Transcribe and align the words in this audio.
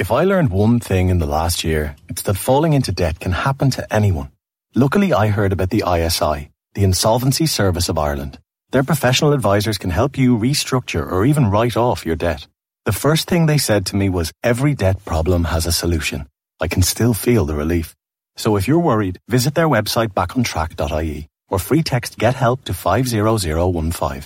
If 0.00 0.10
I 0.10 0.24
learned 0.24 0.48
one 0.48 0.80
thing 0.80 1.10
in 1.10 1.18
the 1.18 1.26
last 1.26 1.62
year, 1.62 1.94
it's 2.08 2.22
that 2.22 2.38
falling 2.38 2.72
into 2.72 2.90
debt 2.90 3.20
can 3.20 3.32
happen 3.32 3.70
to 3.72 3.84
anyone. 3.92 4.30
Luckily, 4.74 5.12
I 5.12 5.26
heard 5.26 5.52
about 5.52 5.68
the 5.68 5.84
ISI, 5.86 6.48
the 6.72 6.84
Insolvency 6.84 7.44
Service 7.44 7.90
of 7.90 7.98
Ireland. 7.98 8.38
Their 8.70 8.82
professional 8.82 9.34
advisors 9.34 9.76
can 9.76 9.90
help 9.90 10.16
you 10.16 10.38
restructure 10.38 11.04
or 11.06 11.26
even 11.26 11.50
write 11.50 11.76
off 11.76 12.06
your 12.06 12.16
debt. 12.16 12.46
The 12.86 12.98
first 13.04 13.28
thing 13.28 13.44
they 13.44 13.58
said 13.58 13.84
to 13.86 13.96
me 13.96 14.08
was 14.08 14.32
every 14.42 14.72
debt 14.72 15.04
problem 15.04 15.44
has 15.44 15.66
a 15.66 15.72
solution. 15.82 16.26
I 16.62 16.66
can 16.66 16.80
still 16.80 17.12
feel 17.12 17.44
the 17.44 17.54
relief. 17.54 17.94
So 18.36 18.56
if 18.56 18.66
you're 18.66 18.78
worried, 18.78 19.18
visit 19.28 19.54
their 19.54 19.68
website 19.68 20.14
backontrack.ie 20.14 21.28
or 21.50 21.58
free 21.58 21.82
text 21.82 22.16
get 22.16 22.36
help 22.36 22.64
to 22.64 22.72
50015. 22.72 24.22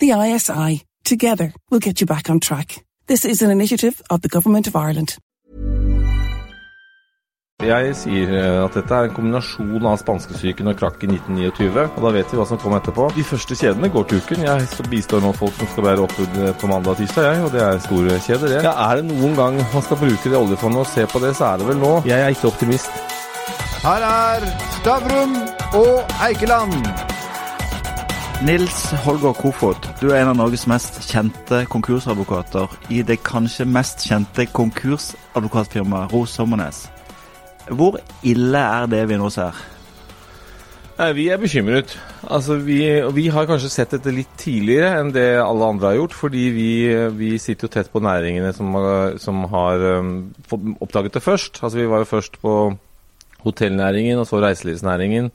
The 0.00 0.10
ISI. 0.10 0.84
Together, 1.02 1.54
we'll 1.70 1.80
get 1.80 2.02
you 2.02 2.06
back 2.06 2.28
on 2.28 2.40
track. 2.40 2.84
This 3.06 3.26
is 3.26 3.42
an 3.42 3.50
initiative 3.50 4.00
of 4.08 4.22
the 4.22 4.30
Government 4.30 4.66
of 4.66 4.74
Ireland. 4.74 5.18
Jeg 7.62 7.90
sier 7.96 8.30
eh, 8.32 8.64
at 8.64 8.74
dette 8.78 8.96
er 8.96 9.10
en 9.10 9.12
kombinasjon 9.12 9.84
av 9.90 9.98
spanskesyken 10.00 10.70
og 10.72 10.78
krakk 10.80 11.04
i 11.04 11.10
1929. 11.12 11.84
Og 11.84 12.00
da 12.00 12.14
vet 12.16 12.32
vi 12.32 12.40
hva 12.40 12.48
som 12.48 12.62
kommer 12.62 12.80
etterpå. 12.80 13.10
De 13.12 13.26
første 13.28 13.58
kjedene 13.60 13.92
går 13.92 14.08
til 14.08 14.24
uken. 14.24 14.48
Jeg 14.48 14.88
bistår 14.88 15.20
nå 15.20 15.34
folk 15.36 15.52
som 15.60 15.68
skal 15.74 15.88
være 15.90 16.06
oppbud 16.08 16.42
på 16.62 16.72
mandag 16.72 16.96
og 16.96 17.02
tirsdag, 17.02 17.28
jeg. 17.28 17.44
Og 17.44 17.52
det 17.52 17.64
er 17.68 17.84
store 17.84 18.20
kjeder, 18.24 18.54
det. 18.56 18.64
Ja, 18.64 18.76
er 18.88 19.02
det 19.02 19.08
noen 19.12 19.36
gang 19.36 19.60
man 19.60 19.84
skal 19.84 20.00
bruke 20.00 20.24
det 20.24 20.40
oljefondet 20.40 20.86
og 20.86 20.92
se 20.96 21.04
på 21.12 21.20
det, 21.26 21.36
så 21.36 21.52
er 21.52 21.60
det 21.60 21.72
vel 21.74 21.82
nå. 21.84 21.96
Jeg 22.08 22.24
er 22.24 22.32
ikke 22.32 22.54
optimist. 22.54 23.02
Her 23.84 24.08
er 24.14 24.48
Stavrum 24.78 25.36
og 25.76 26.16
Eikeland. 26.24 27.12
Nils 28.42 28.90
Holger 29.04 29.32
Kofod, 29.32 29.86
du 30.00 30.08
er 30.10 30.24
en 30.24 30.32
av 30.32 30.36
Norges 30.36 30.66
mest 30.66 30.98
kjente 31.06 31.60
konkursadvokater 31.70 32.72
i 32.90 33.04
det 33.06 33.20
kanskje 33.22 33.64
mest 33.70 34.02
kjente 34.08 34.48
konkursadvokatfirmaet 34.50 36.10
Ros 36.12 36.34
Sommernes. 36.34 36.88
Hvor 37.70 38.00
ille 38.26 38.58
er 38.58 38.90
det 38.90 39.04
vi 39.08 39.20
nå 39.20 39.30
ser? 39.30 39.54
Vi 41.14 41.28
er 41.30 41.40
bekymret. 41.42 41.94
Altså, 42.22 42.58
vi, 42.62 42.78
vi, 43.16 43.26
har 43.34 43.48
kanskje 43.50 43.70
sett 43.72 43.94
dette 43.96 44.12
litt 44.14 44.30
tidligere 44.38 44.92
enn 45.00 45.10
det 45.14 45.26
alle 45.42 45.70
andre 45.72 45.90
har 45.90 45.96
gjort. 45.98 46.14
Fordi 46.14 46.44
vi, 46.54 46.68
vi 47.18 47.32
sitter 47.42 47.66
jo 47.66 47.72
tett 47.74 47.90
på 47.90 48.02
næringene 48.04 48.52
som, 48.54 48.76
som 49.18 49.42
har 49.50 49.82
um, 49.98 50.12
oppdaget 50.78 51.16
det 51.16 51.24
først. 51.24 51.62
Altså, 51.62 51.80
Vi 51.80 51.88
var 51.90 52.04
jo 52.04 52.10
først 52.12 52.38
på 52.42 52.54
hotellnæringen, 53.44 54.18
og 54.18 54.26
så 54.26 54.40
reiselivsnæringen, 54.40 55.32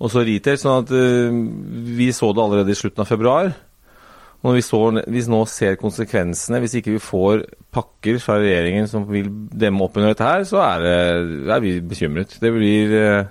og 0.00 0.12
så 0.12 0.22
retail. 0.24 0.58
sånn 0.60 0.86
at 0.86 0.92
uh, 0.94 1.40
vi 1.96 2.10
så 2.16 2.30
det 2.32 2.44
allerede 2.44 2.72
i 2.72 2.78
slutten 2.78 3.04
av 3.04 3.10
februar. 3.10 3.52
Når 4.40 4.56
vi, 4.56 4.62
så, 4.64 4.78
vi, 5.04 5.22
nå 5.28 5.42
ser 5.52 5.76
konsekvensene, 5.76 6.62
hvis 6.62 6.78
ikke 6.78 6.94
vi 6.94 7.02
får 7.04 7.42
pakker 7.76 8.16
fra 8.24 8.38
regjeringen 8.40 8.88
som 8.88 9.04
vil 9.10 9.28
demme 9.52 9.84
opp 9.84 9.98
under 10.00 10.14
dette 10.14 10.24
her, 10.24 10.46
så 10.48 10.62
er, 10.64 10.86
det, 10.86 11.50
er 11.52 11.60
vi 11.60 11.74
bekymret. 11.84 12.38
Det 12.40 12.52
blir 12.54 12.94
uh, 12.96 13.28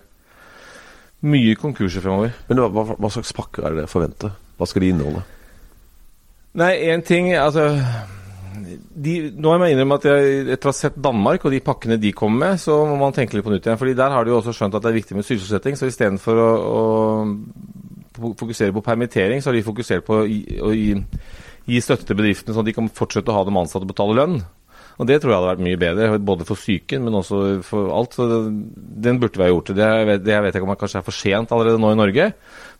mye 1.25 1.58
konkurser 1.58 2.06
fremover. 2.06 2.38
Men 2.52 2.62
hva, 2.62 2.86
hva, 2.94 3.12
slags 3.12 3.34
pakker 3.34 3.66
er 3.66 3.73
det 3.73 3.81
dere 3.81 3.92
forventer? 3.92 4.38
Hva 4.59 4.70
skal 4.70 4.86
de 4.86 4.94
inneholde? 4.94 5.25
Nei, 6.59 6.72
én 6.90 7.03
ting 7.06 7.28
Altså 7.38 7.67
de, 8.63 9.13
Nå 9.35 9.53
må 9.57 9.67
jeg 9.67 9.75
innrømme 9.75 9.97
at 9.99 10.07
jeg, 10.09 10.43
etter 10.55 10.69
å 10.69 10.73
ha 10.73 10.77
sett 10.77 10.99
Danmark 11.02 11.45
og 11.45 11.53
de 11.53 11.61
pakkene 11.63 11.99
de 12.02 12.13
kommer 12.15 12.52
med, 12.52 12.61
så 12.61 12.77
må 12.89 12.97
man 12.99 13.16
tenke 13.16 13.38
litt 13.38 13.45
på 13.45 13.53
nytt 13.53 13.67
igjen. 13.67 13.79
fordi 13.81 13.97
der 13.97 14.16
har 14.16 14.25
de 14.25 14.33
jo 14.33 14.39
også 14.39 14.55
skjønt 14.55 14.77
at 14.77 14.85
det 14.85 14.91
er 14.91 14.99
viktig 14.99 15.17
med 15.17 15.27
sysselsetting. 15.27 15.79
Så 15.79 15.89
istedenfor 15.89 16.41
å, 16.43 16.51
å 16.69 18.29
fokusere 18.39 18.75
på 18.75 18.85
permittering, 18.85 19.41
så 19.41 19.51
har 19.51 19.59
de 19.59 19.66
fokusert 19.66 20.05
på 20.07 20.21
å 20.21 20.27
gi, 20.27 20.41
å 20.61 20.71
gi, 20.75 20.93
gi 21.69 21.83
støtte 21.83 22.07
til 22.09 22.19
bedriftene, 22.19 22.55
sånn 22.55 22.66
at 22.66 22.71
de 22.71 22.77
kan 22.77 22.93
fortsette 23.01 23.33
å 23.33 23.39
ha 23.39 23.45
dem 23.47 23.59
ansatte 23.61 23.88
og 23.88 23.93
betale 23.93 24.17
lønn. 24.19 24.39
Og 24.99 25.07
Det 25.07 25.21
tror 25.21 25.31
jeg 25.31 25.39
hadde 25.39 25.51
vært 25.53 25.63
mye 25.63 25.79
bedre, 25.79 26.07
både 26.19 26.45
for 26.47 26.59
psyken, 26.59 27.05
men 27.07 27.16
også 27.16 27.61
for 27.63 27.91
alt. 27.95 28.17
Så 28.17 28.25
den 28.51 29.19
burde 29.21 29.39
vi 29.39 29.45
ha 29.45 29.53
gjort. 29.53 29.71
Det, 29.71 30.17
det 30.25 30.33
jeg 30.33 30.44
vet 30.44 30.57
ikke 30.57 30.67
om 30.67 30.73
det 30.73 30.81
kanskje 30.81 30.99
er 30.99 31.05
for 31.07 31.16
sent 31.16 31.53
allerede 31.55 31.79
nå 31.79 31.94
i 31.94 31.99
Norge, 31.99 32.25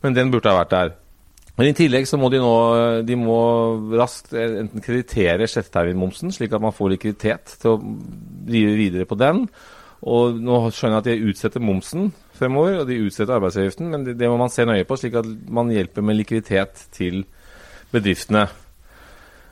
men 0.03 0.17
den 0.17 0.33
burde 0.33 0.52
ha 0.52 0.59
vært 0.59 0.73
der. 0.73 0.91
Men 1.59 1.73
i 1.73 1.75
tillegg 1.75 2.05
så 2.08 2.15
må 2.15 2.30
de 2.31 2.39
nå 2.39 2.53
de 3.03 3.17
må 3.20 3.39
raskt 3.99 4.31
enten 4.31 4.80
kreditere 4.80 5.43
skjetteterminmomsen, 5.43 6.31
slik 6.31 6.53
at 6.55 6.64
man 6.64 6.71
får 6.71 6.93
likviditet 6.93 7.58
til 7.59 7.73
å 7.73 7.81
drive 8.47 8.77
videre 8.80 9.08
på 9.09 9.17
den. 9.20 9.43
Og 10.08 10.39
nå 10.39 10.61
skjønner 10.71 11.02
jeg 11.02 11.03
at 11.03 11.09
de 11.09 11.33
utsetter 11.33 11.64
momsen 11.64 12.14
fremover, 12.39 12.80
og 12.80 12.87
de 12.87 13.02
utsetter 13.03 13.36
arbeidsavgiften, 13.36 13.89
men 13.92 14.08
det, 14.08 14.15
det, 14.21 14.30
må 14.31 14.39
man 14.39 14.53
se 14.53 14.64
nøye 14.64 14.87
på, 14.87 14.95
slik 15.02 15.19
at 15.19 15.27
man 15.52 15.73
hjelper 15.75 16.05
med 16.08 16.21
likviditet 16.21 16.86
til 16.95 17.25
bedriftene. 17.92 18.45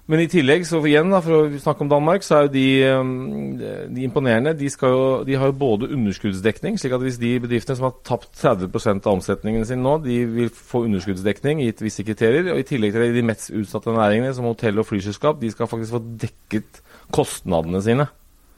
Men 0.07 0.21
i 0.23 0.27
tillegg, 0.31 0.63
så 0.63 0.79
igjen 0.87 1.11
da, 1.11 1.19
for 1.23 1.35
å 1.35 1.59
snakke 1.59 1.83
om 1.83 1.89
Danmark, 1.91 2.23
så 2.23 2.37
er 2.37 2.45
jo 2.45 2.51
de, 2.53 2.67
um, 2.95 3.57
de 3.91 4.05
imponerende. 4.07 4.53
De, 4.55 4.69
jo, 4.71 5.01
de, 5.27 5.35
har 5.35 5.49
jo 5.51 5.57
både 5.59 5.89
underskuddsdekning, 5.97 6.77
slik 6.79 6.95
at 6.95 7.03
hvis 7.03 7.19
de 7.19 7.33
bedriftene 7.43 7.75
som 7.75 7.89
har 7.89 7.97
tapt 8.07 8.29
30% 8.39 9.03
av 9.03 9.17
omsetningen 9.17 9.67
sin 9.67 9.83
nå, 9.83 9.97
de 10.05 10.21
vil 10.31 10.53
få 10.55 10.85
underskuddsdekning 10.87 11.59
gitt 11.65 11.83
visse 11.83 12.07
kriterier. 12.07 12.53
Og 12.53 12.63
i 12.63 12.67
tillegg 12.69 12.95
til 12.95 13.03
det, 13.03 13.09
de 13.17 13.25
mest 13.27 13.51
utsatte 13.51 13.97
næringene, 13.97 14.31
som 14.37 14.47
hotell 14.47 14.79
og 14.79 14.87
flyselskap, 14.87 15.43
de 15.43 15.51
skal 15.51 15.67
faktisk 15.73 15.97
få 15.97 16.03
dekket 16.23 16.81
kostnadene 17.11 17.83
sine. 17.83 18.07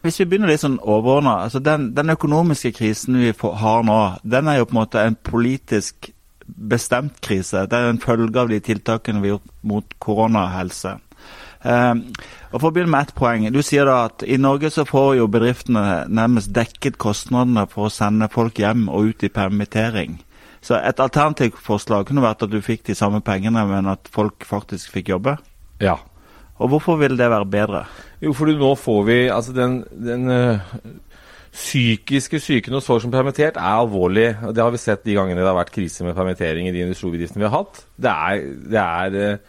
Hvis 0.05 0.21
vi 0.21 0.29
begynner 0.29 0.53
litt 0.53 0.61
sånn 0.61 0.77
overordna. 0.79 1.39
Altså 1.47 1.59
den, 1.65 1.89
den, 1.97 2.13
økonomiske 2.13 2.71
krisen 2.77 3.17
vi 3.19 3.33
har 3.33 3.83
nå, 3.89 3.99
den 4.21 4.47
er 4.47 4.61
jo 4.61 4.69
på 4.69 4.77
en 4.77 4.83
måte 4.83 5.01
en 5.01 5.17
politisk 5.17 6.13
bestemt 6.45 7.19
krise. 7.25 7.65
Det 7.65 7.75
er 7.75 7.89
en 7.89 8.01
følge 8.01 8.38
av 8.38 8.53
de 8.53 8.61
tiltakene 8.63 9.19
vi 9.19 9.33
har 9.33 9.39
gjort 9.39 9.53
mot 9.73 10.01
koronahelse. 10.05 10.99
Uh, 11.59 11.99
og 12.53 12.61
for 12.61 12.69
å 12.69 12.73
begynne 12.75 12.93
med 12.93 13.09
ett 13.09 13.15
poeng. 13.17 13.45
Du 13.51 13.59
sier 13.65 13.87
da 13.89 14.05
at 14.07 14.23
i 14.23 14.39
Norge 14.39 14.71
så 14.73 14.85
får 14.87 15.17
jo 15.19 15.27
bedriftene 15.31 16.05
nærmest 16.07 16.53
dekket 16.55 16.99
kostnadene 17.01 17.65
for 17.71 17.89
å 17.89 17.93
sende 17.93 18.29
folk 18.31 18.61
hjem 18.61 18.87
og 18.87 19.11
ut 19.11 19.25
i 19.27 19.31
permittering. 19.33 20.19
Så 20.63 20.79
et 20.79 20.99
alternativt 20.99 21.59
forslag 21.63 22.07
kunne 22.07 22.23
vært 22.23 22.43
at 22.43 22.51
du 22.51 22.59
fikk 22.63 22.85
de 22.89 22.95
samme 22.97 23.21
pengene, 23.23 23.63
men 23.67 23.87
at 23.91 24.09
folk 24.11 24.43
faktisk 24.47 24.91
fikk 24.95 25.13
jobbe? 25.13 25.37
Ja. 25.83 25.97
Og 26.59 26.73
hvorfor 26.73 26.99
vil 26.99 27.15
det 27.19 27.29
være 27.31 27.47
bedre? 27.47 27.85
Jo, 28.19 28.33
fordi 28.35 28.57
nå 28.59 28.73
får 28.75 29.05
vi 29.07 29.19
altså 29.31 29.53
den, 29.55 29.77
den 29.95 30.27
uh, 30.27 30.65
psykiske 31.55 32.41
syken 32.43 32.75
hos 32.75 32.89
folk 32.89 33.03
som 33.03 33.13
er 33.13 33.21
permittert, 33.21 33.59
er 33.59 33.79
alvorlig. 33.79 34.33
og 34.43 34.51
Det 34.55 34.63
har 34.63 34.75
vi 34.75 34.81
sett 34.81 35.05
de 35.07 35.15
gangene 35.15 35.39
det 35.39 35.47
har 35.47 35.57
vært 35.59 35.73
krise 35.75 36.03
med 36.03 36.17
permittering 36.17 36.67
i 36.67 36.75
de 36.75 36.83
industribedriftene 36.83 37.45
vi 37.45 37.47
har 37.47 37.55
hatt. 37.55 37.85
Det 37.95 38.11
er, 38.11 38.43
det 38.75 38.83
er 38.83 39.39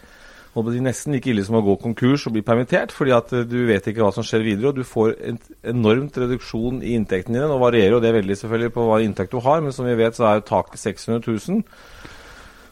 uh, 0.56 0.70
det 0.70 0.82
nesten 0.84 1.14
like 1.14 1.30
ille 1.30 1.44
som 1.46 1.58
å 1.58 1.64
gå 1.64 1.76
konkurs 1.82 2.26
og 2.26 2.34
bli 2.36 2.44
permittert, 2.46 2.94
fordi 2.94 3.14
at 3.16 3.34
eh, 3.36 3.46
du 3.48 3.58
vet 3.68 3.86
ikke 3.86 4.02
hva 4.02 4.12
som 4.14 4.26
skjer 4.26 4.44
videre, 4.46 4.70
og 4.70 4.80
du 4.80 4.86
får 4.86 5.14
en 5.30 5.40
enormt 5.74 6.16
reduksjon 6.18 6.82
i 6.82 6.94
inntekten 6.98 7.36
din. 7.36 7.46
Nå 7.46 7.58
varierer 7.62 7.96
jo 7.96 8.04
det 8.04 8.14
veldig 8.16 8.38
selvfølgelig 8.40 8.74
på 8.76 8.86
hva 8.88 9.02
inntekt 9.04 9.34
du 9.34 9.42
har, 9.44 9.62
men 9.64 9.74
som 9.74 9.88
vi 9.88 9.98
vet 9.98 10.18
så 10.18 10.26
er 10.28 10.40
jo 10.40 10.48
taket 10.50 10.82
600 10.82 11.22
000. 11.26 11.62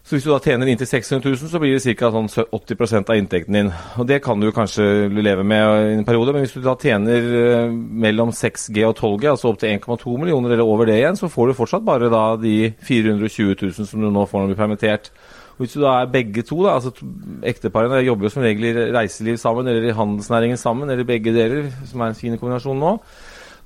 Så 0.08 0.16
hvis 0.16 0.24
du 0.24 0.30
da 0.30 0.38
tjener 0.40 0.70
inntil 0.72 0.88
600 0.88 1.20
000, 1.34 1.50
så 1.52 1.58
blir 1.60 1.74
det 1.76 1.92
ca. 2.00 2.08
Sånn 2.08 2.30
80% 2.32 3.10
av 3.12 3.18
inntekten 3.20 3.58
din. 3.58 3.66
Og 4.00 4.06
det 4.08 4.22
kan 4.24 4.40
du 4.40 4.46
kanskje 4.56 4.86
leve 5.12 5.44
med 5.44 5.64
i 5.82 5.98
en 5.98 6.06
periode, 6.08 6.32
men 6.32 6.46
hvis 6.46 6.54
du 6.56 6.62
da 6.64 6.72
tjener 6.80 7.26
eh, 7.42 7.74
mellom 8.06 8.32
6G 8.32 8.86
og 8.88 8.94
12G, 8.96 9.28
altså 9.34 9.52
opp 9.52 9.58
til 9.60 9.74
1,2 9.74 10.14
millioner 10.16 10.54
eller 10.54 10.64
over 10.64 10.88
det 10.88 10.96
igjen, 11.02 11.18
så 11.20 11.28
får 11.28 11.50
du 11.50 11.58
fortsatt 11.58 11.84
bare 11.84 12.08
da 12.08 12.22
de 12.40 12.70
420 12.88 13.52
000 13.60 13.90
som 13.90 14.00
du 14.00 14.08
nå 14.08 14.24
får 14.24 14.40
når 14.40 14.48
du 14.48 14.54
blir 14.54 14.62
permittert. 14.62 15.12
Hvis 15.58 15.74
du 15.74 15.80
da 15.82 15.96
er 16.00 16.12
begge 16.12 16.44
to, 16.46 16.60
da, 16.62 16.76
altså 16.78 16.92
ekteparene 17.46 18.04
jobber 18.06 18.28
jo 18.28 18.30
som 18.30 18.44
regel 18.46 18.68
i 18.68 18.90
reiseliv 18.94 19.40
sammen 19.42 19.66
eller 19.66 19.88
i 19.88 19.96
handelsnæringen 19.96 20.60
sammen, 20.60 20.90
eller 20.90 21.08
begge 21.08 21.34
deler, 21.34 21.66
som 21.88 22.00
er 22.00 22.12
en 22.12 22.18
fin 22.18 22.38
kombinasjon 22.38 22.78
nå. 22.78 22.92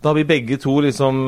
Da 0.02 0.10
vil 0.16 0.26
begge 0.26 0.56
to 0.58 0.72
liksom 0.82 1.19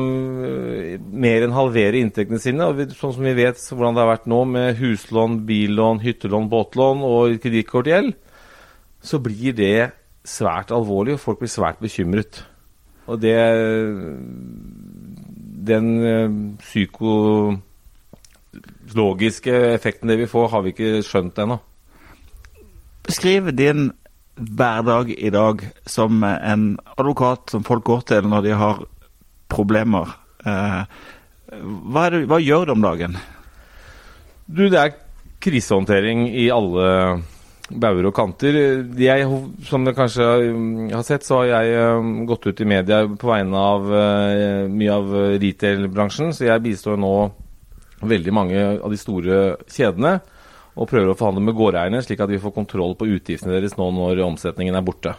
øh, 0.43 0.95
mer 0.99 1.45
enn 1.45 1.53
halvere 1.55 2.01
inntektene 2.01 2.41
sine. 2.43 2.65
og 2.65 2.95
Sånn 2.97 3.13
som 3.15 3.23
vi 3.23 3.35
vet 3.37 3.61
hvordan 3.71 3.95
det 3.95 4.03
har 4.03 4.09
vært 4.09 4.27
nå 4.27 4.41
med 4.51 4.81
huslån, 4.81 5.37
billån, 5.47 6.01
hyttelån, 6.03 6.49
båtlån 6.51 7.05
og 7.07 7.37
kredittkortgjeld, 7.43 8.11
så 9.05 9.21
blir 9.23 9.55
det 9.55 9.77
svært 10.27 10.73
alvorlig, 10.75 11.15
og 11.15 11.23
folk 11.23 11.39
blir 11.43 11.53
svært 11.53 11.79
bekymret. 11.79 12.41
Og 13.05 13.21
det 13.21 13.37
Den 15.65 15.87
øh, 16.03 16.29
psyko 16.59 17.13
logiske 18.95 19.53
effekten 19.73 20.11
det 20.11 20.19
vil 20.21 20.31
få, 20.31 20.47
har 20.51 20.65
vi 20.65 20.73
ikke 20.73 21.03
skjønt 21.05 21.39
ennå. 21.41 21.59
Beskriv 23.05 23.51
din 23.55 23.91
hverdag 24.35 25.11
i 25.13 25.29
dag 25.31 25.61
som 25.85 26.23
en 26.23 26.65
advokat 26.97 27.53
som 27.53 27.63
folk 27.63 27.85
går 27.87 28.01
til 28.09 28.27
når 28.27 28.47
de 28.47 28.57
har 28.57 28.81
problemer. 29.51 30.11
Eh, 30.45 30.81
hva, 31.61 32.09
det, 32.11 32.25
hva 32.29 32.41
gjør 32.41 32.67
du 32.67 32.75
om 32.75 32.83
dagen? 32.83 33.15
Du, 34.45 34.67
det 34.69 34.81
er 34.81 34.97
krisehåndtering 35.45 36.27
i 36.27 36.49
alle 36.53 36.89
bauger 37.69 38.09
og 38.09 38.15
kanter. 38.17 38.57
Jeg, 38.99 39.29
som 39.65 39.85
dere 39.85 39.97
kanskje 39.97 40.27
har 40.91 41.05
sett, 41.05 41.25
så 41.25 41.41
har 41.41 41.51
jeg 41.53 41.79
eh, 41.79 42.11
gått 42.29 42.45
ut 42.49 42.61
i 42.61 42.69
media 42.69 43.03
på 43.07 43.31
vegne 43.31 43.63
av 43.71 43.89
uh, 43.89 44.67
mye 44.69 44.93
av 44.93 45.15
retail-bransjen. 45.41 46.33
Så 46.35 46.49
jeg 46.49 46.65
bistår 46.65 46.99
nå 47.01 47.15
veldig 48.01 48.33
mange 48.35 48.63
av 48.75 48.91
de 48.91 48.99
store 48.99 49.43
kjedene 49.71 50.17
og 50.75 50.89
prøver 50.91 51.13
å 51.13 51.15
forhandle 51.15 51.45
med 51.45 51.55
gårdeierne, 51.55 52.01
slik 52.03 52.19
at 52.19 52.31
vi 52.31 52.41
får 52.41 52.51
kontroll 52.55 52.97
på 52.99 53.07
utgiftene 53.07 53.55
deres 53.55 53.77
nå 53.79 53.87
når 53.95 54.19
omsetningen 54.25 54.75
er 54.75 54.83
borte. 54.85 55.13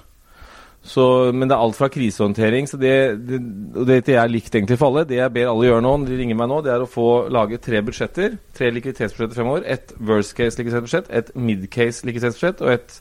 Så, 0.87 1.33
men 1.35 1.49
det 1.49 1.57
er 1.57 1.63
alt 1.65 1.75
fra 1.75 1.89
krisehåndtering. 1.91 2.69
så 2.71 2.79
det, 2.79 2.93
det, 3.27 4.03
det 4.07 4.15
jeg 4.15 4.31
likte 4.31 4.61
egentlig 4.61 4.79
for 4.79 4.93
alle. 4.93 5.07
Det 5.09 5.19
jeg 5.19 5.33
ber 5.35 5.51
alle 5.51 5.67
gjøre 5.67 5.83
nå, 5.83 5.95
de 6.07 6.19
ringer 6.21 6.39
meg 6.39 6.51
nå, 6.53 6.61
det 6.63 6.73
er 6.77 6.85
å 6.85 6.91
få 6.91 7.07
lage 7.33 7.59
tre 7.63 7.81
budsjetter. 7.83 8.37
Tre 8.55 8.71
likviditetsbudsjetter 8.77 9.41
fremover. 9.41 9.67
Et 9.67 9.97
worst 9.99 10.37
case 10.39 10.61
likviditetsbudsjett, 10.61 11.11
et 11.11 11.33
mid 11.35 11.67
case 11.75 12.07
likviditetsbudsjett 12.07 12.63
og 12.63 12.77
et 12.77 13.01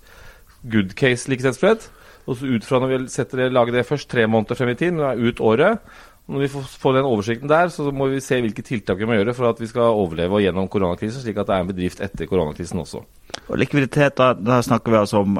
good 0.73 0.95
case 0.97 1.29
likviditetsbudsjett. 1.29 1.85
Og 2.25 2.39
så 2.39 2.49
ut 2.49 2.65
fra 2.65 2.81
når 2.81 2.93
vi 2.95 2.99
setter 3.13 3.43
det, 3.43 3.51
lager 3.53 3.77
det 3.77 3.85
først, 3.85 4.09
tre 4.09 4.25
måneder 4.25 4.57
frem 4.57 4.73
i 4.73 4.79
tid, 4.79 4.97
men 4.97 5.21
ut 5.21 5.43
året. 5.45 5.85
Når 6.25 6.41
vi 6.41 6.47
får, 6.49 6.95
den 6.95 7.05
oversikten 7.05 7.49
der, 7.49 7.69
så 7.69 7.91
må 7.93 8.07
vi 8.09 8.21
se 8.23 8.39
hvilke 8.41 8.63
tiltak 8.65 8.97
vi 8.97 9.05
må 9.05 9.17
gjøre 9.17 9.35
for 9.37 9.51
at 9.51 9.59
vi 9.61 9.69
skal 9.69 9.93
overleve 9.93 10.39
og 10.39 10.41
gjennom 10.41 10.69
koronakrisen, 10.73 11.21
slik 11.21 11.37
at 11.37 11.51
det 11.51 11.53
er 11.53 11.65
en 11.65 11.69
bedrift 11.69 12.01
etter 12.01 12.25
koronakrisen 12.29 12.81
også. 12.81 13.03
Og 13.45 13.59
likviditet, 13.61 14.17
da, 14.17 14.31
da 14.33 14.57
snakker 14.65 14.93
vi 14.93 15.01
altså 15.03 15.21
om 15.21 15.37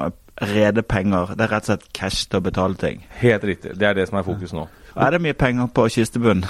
rede 0.52 0.84
penger. 0.86 1.34
Det 1.34 1.46
er 1.46 1.52
rett 1.56 1.66
og 1.66 1.72
slett 1.72 1.90
cash 1.96 2.30
til 2.30 2.38
å 2.38 2.46
betale 2.46 2.78
ting. 2.78 3.02
Helt 3.18 3.44
riktig. 3.48 3.74
Det 3.74 3.88
er 3.88 3.98
det 3.98 4.06
som 4.10 4.20
er 4.20 4.26
fokus 4.26 4.54
nå. 4.54 4.68
Er 4.96 5.16
det 5.16 5.22
mye 5.24 5.36
penger 5.36 5.68
på 5.74 5.88
kistebunnen? 5.92 6.46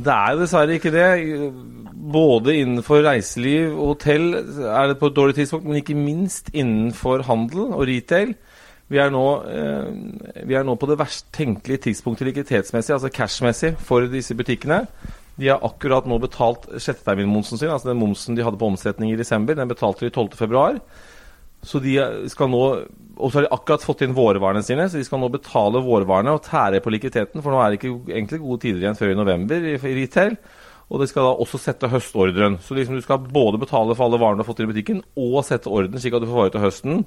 Det 0.00 0.12
er 0.14 0.32
jo 0.32 0.40
dessverre 0.40 0.76
ikke 0.78 0.92
det. 0.94 1.08
Både 2.12 2.54
innenfor 2.56 3.04
reiseliv 3.04 3.74
og 3.74 3.94
hotell 3.94 4.32
er 4.64 4.90
det 4.90 4.96
på 5.00 5.10
et 5.10 5.16
dårlig 5.16 5.36
tidspunkt, 5.36 5.66
men 5.68 5.82
ikke 5.82 5.98
minst 5.98 6.48
innenfor 6.56 7.26
handel 7.28 7.68
og 7.68 7.84
retail. 7.88 8.32
Vi 8.90 8.98
er 8.98 9.12
nå, 9.14 9.24
eh, 9.46 10.44
vi 10.50 10.56
er 10.58 10.64
nå 10.66 10.74
på 10.74 10.88
det 10.90 10.98
verst 10.98 11.28
tenkelige 11.34 11.86
tidspunktet 11.86 12.26
likviditetsmessig, 12.26 12.96
altså 12.96 13.10
cashmessig, 13.14 13.76
for 13.78 14.08
disse 14.10 14.34
butikkene. 14.34 14.82
De 15.38 15.48
har 15.48 15.62
akkurat 15.64 16.08
nå 16.10 16.18
betalt 16.20 16.66
sjetteterminmomsen 16.74 17.60
sin, 17.60 17.70
altså 17.70 17.92
den 17.92 18.00
momsen 18.00 18.34
de 18.36 18.42
hadde 18.44 18.58
på 18.60 18.66
omsetning 18.66 19.12
i 19.12 19.20
desember. 19.20 19.54
Den 19.54 19.70
betalte 19.70 20.08
de 20.08 20.10
12.2. 20.10 20.80
Så 21.62 21.78
de 21.84 21.94
skal 22.32 22.48
nå 22.48 22.64
Og 23.20 23.28
så 23.28 23.36
har 23.36 23.44
de 23.44 23.52
akkurat 23.52 23.82
fått 23.84 24.00
inn 24.00 24.14
vårvarene 24.16 24.62
sine, 24.64 24.86
så 24.88 24.96
de 24.96 25.04
skal 25.04 25.20
nå 25.20 25.26
betale 25.28 25.82
vårvarene 25.84 26.32
og 26.32 26.40
tære 26.46 26.78
på 26.80 26.88
likviditeten, 26.88 27.42
for 27.44 27.52
nå 27.52 27.58
er 27.60 27.74
det 27.74 27.76
ikke 27.76 28.14
egentlig 28.14 28.38
gode 28.40 28.62
tider 28.62 28.80
igjen 28.80 28.96
før 28.96 29.10
i 29.12 29.18
november 29.18 29.66
i, 29.68 29.74
i 29.76 29.92
retail. 29.98 30.38
Og 30.88 31.02
de 31.02 31.08
skal 31.10 31.28
da 31.28 31.34
også 31.36 31.60
sette 31.60 31.90
høstordren. 31.92 32.56
Så 32.64 32.72
liksom 32.78 32.96
du 32.96 33.04
skal 33.04 33.20
både 33.20 33.60
betale 33.60 33.92
for 33.92 34.06
alle 34.06 34.22
varene 34.22 34.40
du 34.40 34.46
har 34.46 34.48
fått 34.48 34.64
inn 34.64 34.70
i 34.70 34.72
butikken, 34.72 35.02
og 35.20 35.44
sette 35.44 35.68
orden 35.68 36.00
slik 36.00 36.16
at 36.16 36.24
du 36.24 36.30
får 36.30 36.40
varer 36.40 36.54
til 36.56 36.64
høsten. 36.64 37.04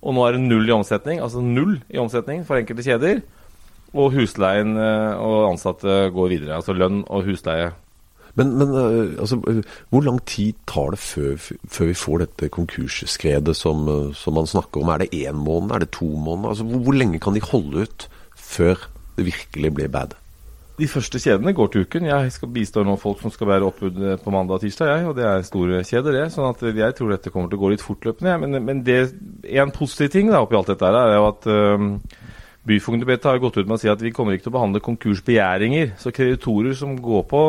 Og 0.00 0.16
nå 0.16 0.24
er 0.24 0.36
det 0.36 0.46
null 0.46 0.68
i 0.68 0.74
omsetning, 0.74 1.20
altså 1.20 1.42
null 1.44 1.78
i 1.92 2.00
omsetning 2.00 2.46
for 2.48 2.60
enkelte 2.60 2.86
kjeder. 2.86 3.20
Og 3.90 4.14
husleien 4.14 4.76
eh, 4.78 5.12
og 5.18 5.50
ansatte 5.50 6.06
går 6.14 6.34
videre. 6.36 6.56
Altså 6.60 6.76
lønn 6.76 7.02
og 7.10 7.26
husleie 7.26 7.72
men, 8.38 8.52
men 8.60 8.70
uh, 8.70 9.20
altså, 9.20 9.40
hvor 9.90 10.04
lang 10.06 10.20
tid 10.28 10.58
tar 10.70 10.94
det 10.94 11.00
før, 11.02 11.34
før 11.66 11.90
vi 11.90 11.98
får 11.98 12.22
dette 12.24 12.50
konkursskredet 12.54 13.56
som, 13.58 13.82
uh, 13.88 14.14
som, 14.16 14.36
man 14.38 14.48
snakker 14.50 14.82
om? 14.82 14.92
Er 14.92 15.02
det 15.02 15.10
én 15.16 15.38
måned? 15.38 15.74
Er 15.74 15.84
det 15.84 15.90
to 15.96 16.06
måneder? 16.06 16.52
Altså, 16.52 16.66
hvor, 16.68 16.84
hvor, 16.86 16.96
lenge 16.96 17.20
kan 17.22 17.34
de 17.34 17.42
holde 17.50 17.86
ut 17.86 18.08
før 18.36 18.86
det 19.16 19.26
virkelig 19.26 19.74
blir 19.74 19.90
bad? 19.90 20.14
De 20.80 20.88
første 20.88 21.20
kjedene 21.20 21.52
går 21.56 21.70
til 21.72 21.84
uken. 21.84 22.08
Jeg 22.08 22.32
skal 22.32 22.52
bistå 22.54 22.84
noen 22.86 23.00
folk 23.00 23.20
som 23.20 23.32
skal 23.34 23.50
være 23.50 23.68
oppbud 23.68 23.98
på 24.22 24.32
mandag 24.32 24.56
og 24.58 24.64
tirsdag, 24.64 24.90
jeg, 24.94 25.06
og 25.10 25.16
det 25.18 25.26
er 25.28 25.44
store 25.44 25.82
kjeder, 25.84 26.16
det. 26.16 26.26
sånn 26.32 26.48
at 26.48 26.64
jeg 26.64 26.96
tror 26.96 27.12
dette 27.12 27.32
kommer 27.34 27.52
til 27.52 27.60
å 27.60 27.62
gå 27.64 27.72
litt 27.74 27.84
fortløpende. 27.84 28.36
Men, 28.44 28.60
men 28.64 28.82
det, 28.86 29.00
en 29.44 29.74
positiv 29.76 30.14
ting 30.14 30.32
da, 30.32 30.40
oppi 30.40 30.56
alt 30.56 30.72
dette 30.72 30.88
her 30.88 31.00
er 31.02 31.18
jo 31.18 31.28
at 31.28 31.50
Byfogdembetet 32.70 33.24
har 33.24 33.40
gått 33.40 33.56
ut 33.56 33.66
med 33.66 33.78
å 33.78 33.80
si 33.80 33.88
at 33.88 34.02
vi 34.04 34.12
kommer 34.12 34.36
ikke 34.36 34.46
til 34.46 34.52
å 34.52 34.58
behandle 34.58 34.82
konkursbegjæringer. 34.84 35.94
Så 36.00 36.12
kreditorer 36.12 36.76
som 36.76 36.92
går 37.00 37.24
på 37.30 37.42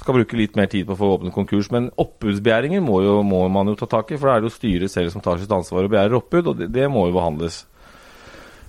skal 0.00 0.16
bruke 0.16 0.38
litt 0.38 0.54
mer 0.56 0.68
tid 0.72 0.86
på 0.86 0.94
å 0.94 1.00
få 1.00 1.10
åpnet 1.16 1.34
konkurs. 1.34 1.68
Men 1.74 1.90
oppbudsbegjæringer 2.00 2.84
må, 2.84 3.00
jo, 3.04 3.18
må 3.26 3.42
man 3.52 3.72
jo 3.72 3.76
ta 3.78 3.88
tak 3.90 4.12
i, 4.12 4.18
for 4.18 4.28
det 4.28 4.34
er 4.34 4.44
det 4.44 4.48
jo 4.48 4.54
styret 4.54 4.94
selv 4.94 5.12
som 5.12 5.24
tar 5.24 5.42
sitt 5.42 5.52
ansvar 5.52 5.86
og 5.88 5.92
begjærer 5.92 6.18
oppbud, 6.20 6.52
og 6.52 6.60
det, 6.60 6.70
det, 6.74 6.86
må 6.92 7.08
jo 7.08 7.16
behandles. 7.18 7.64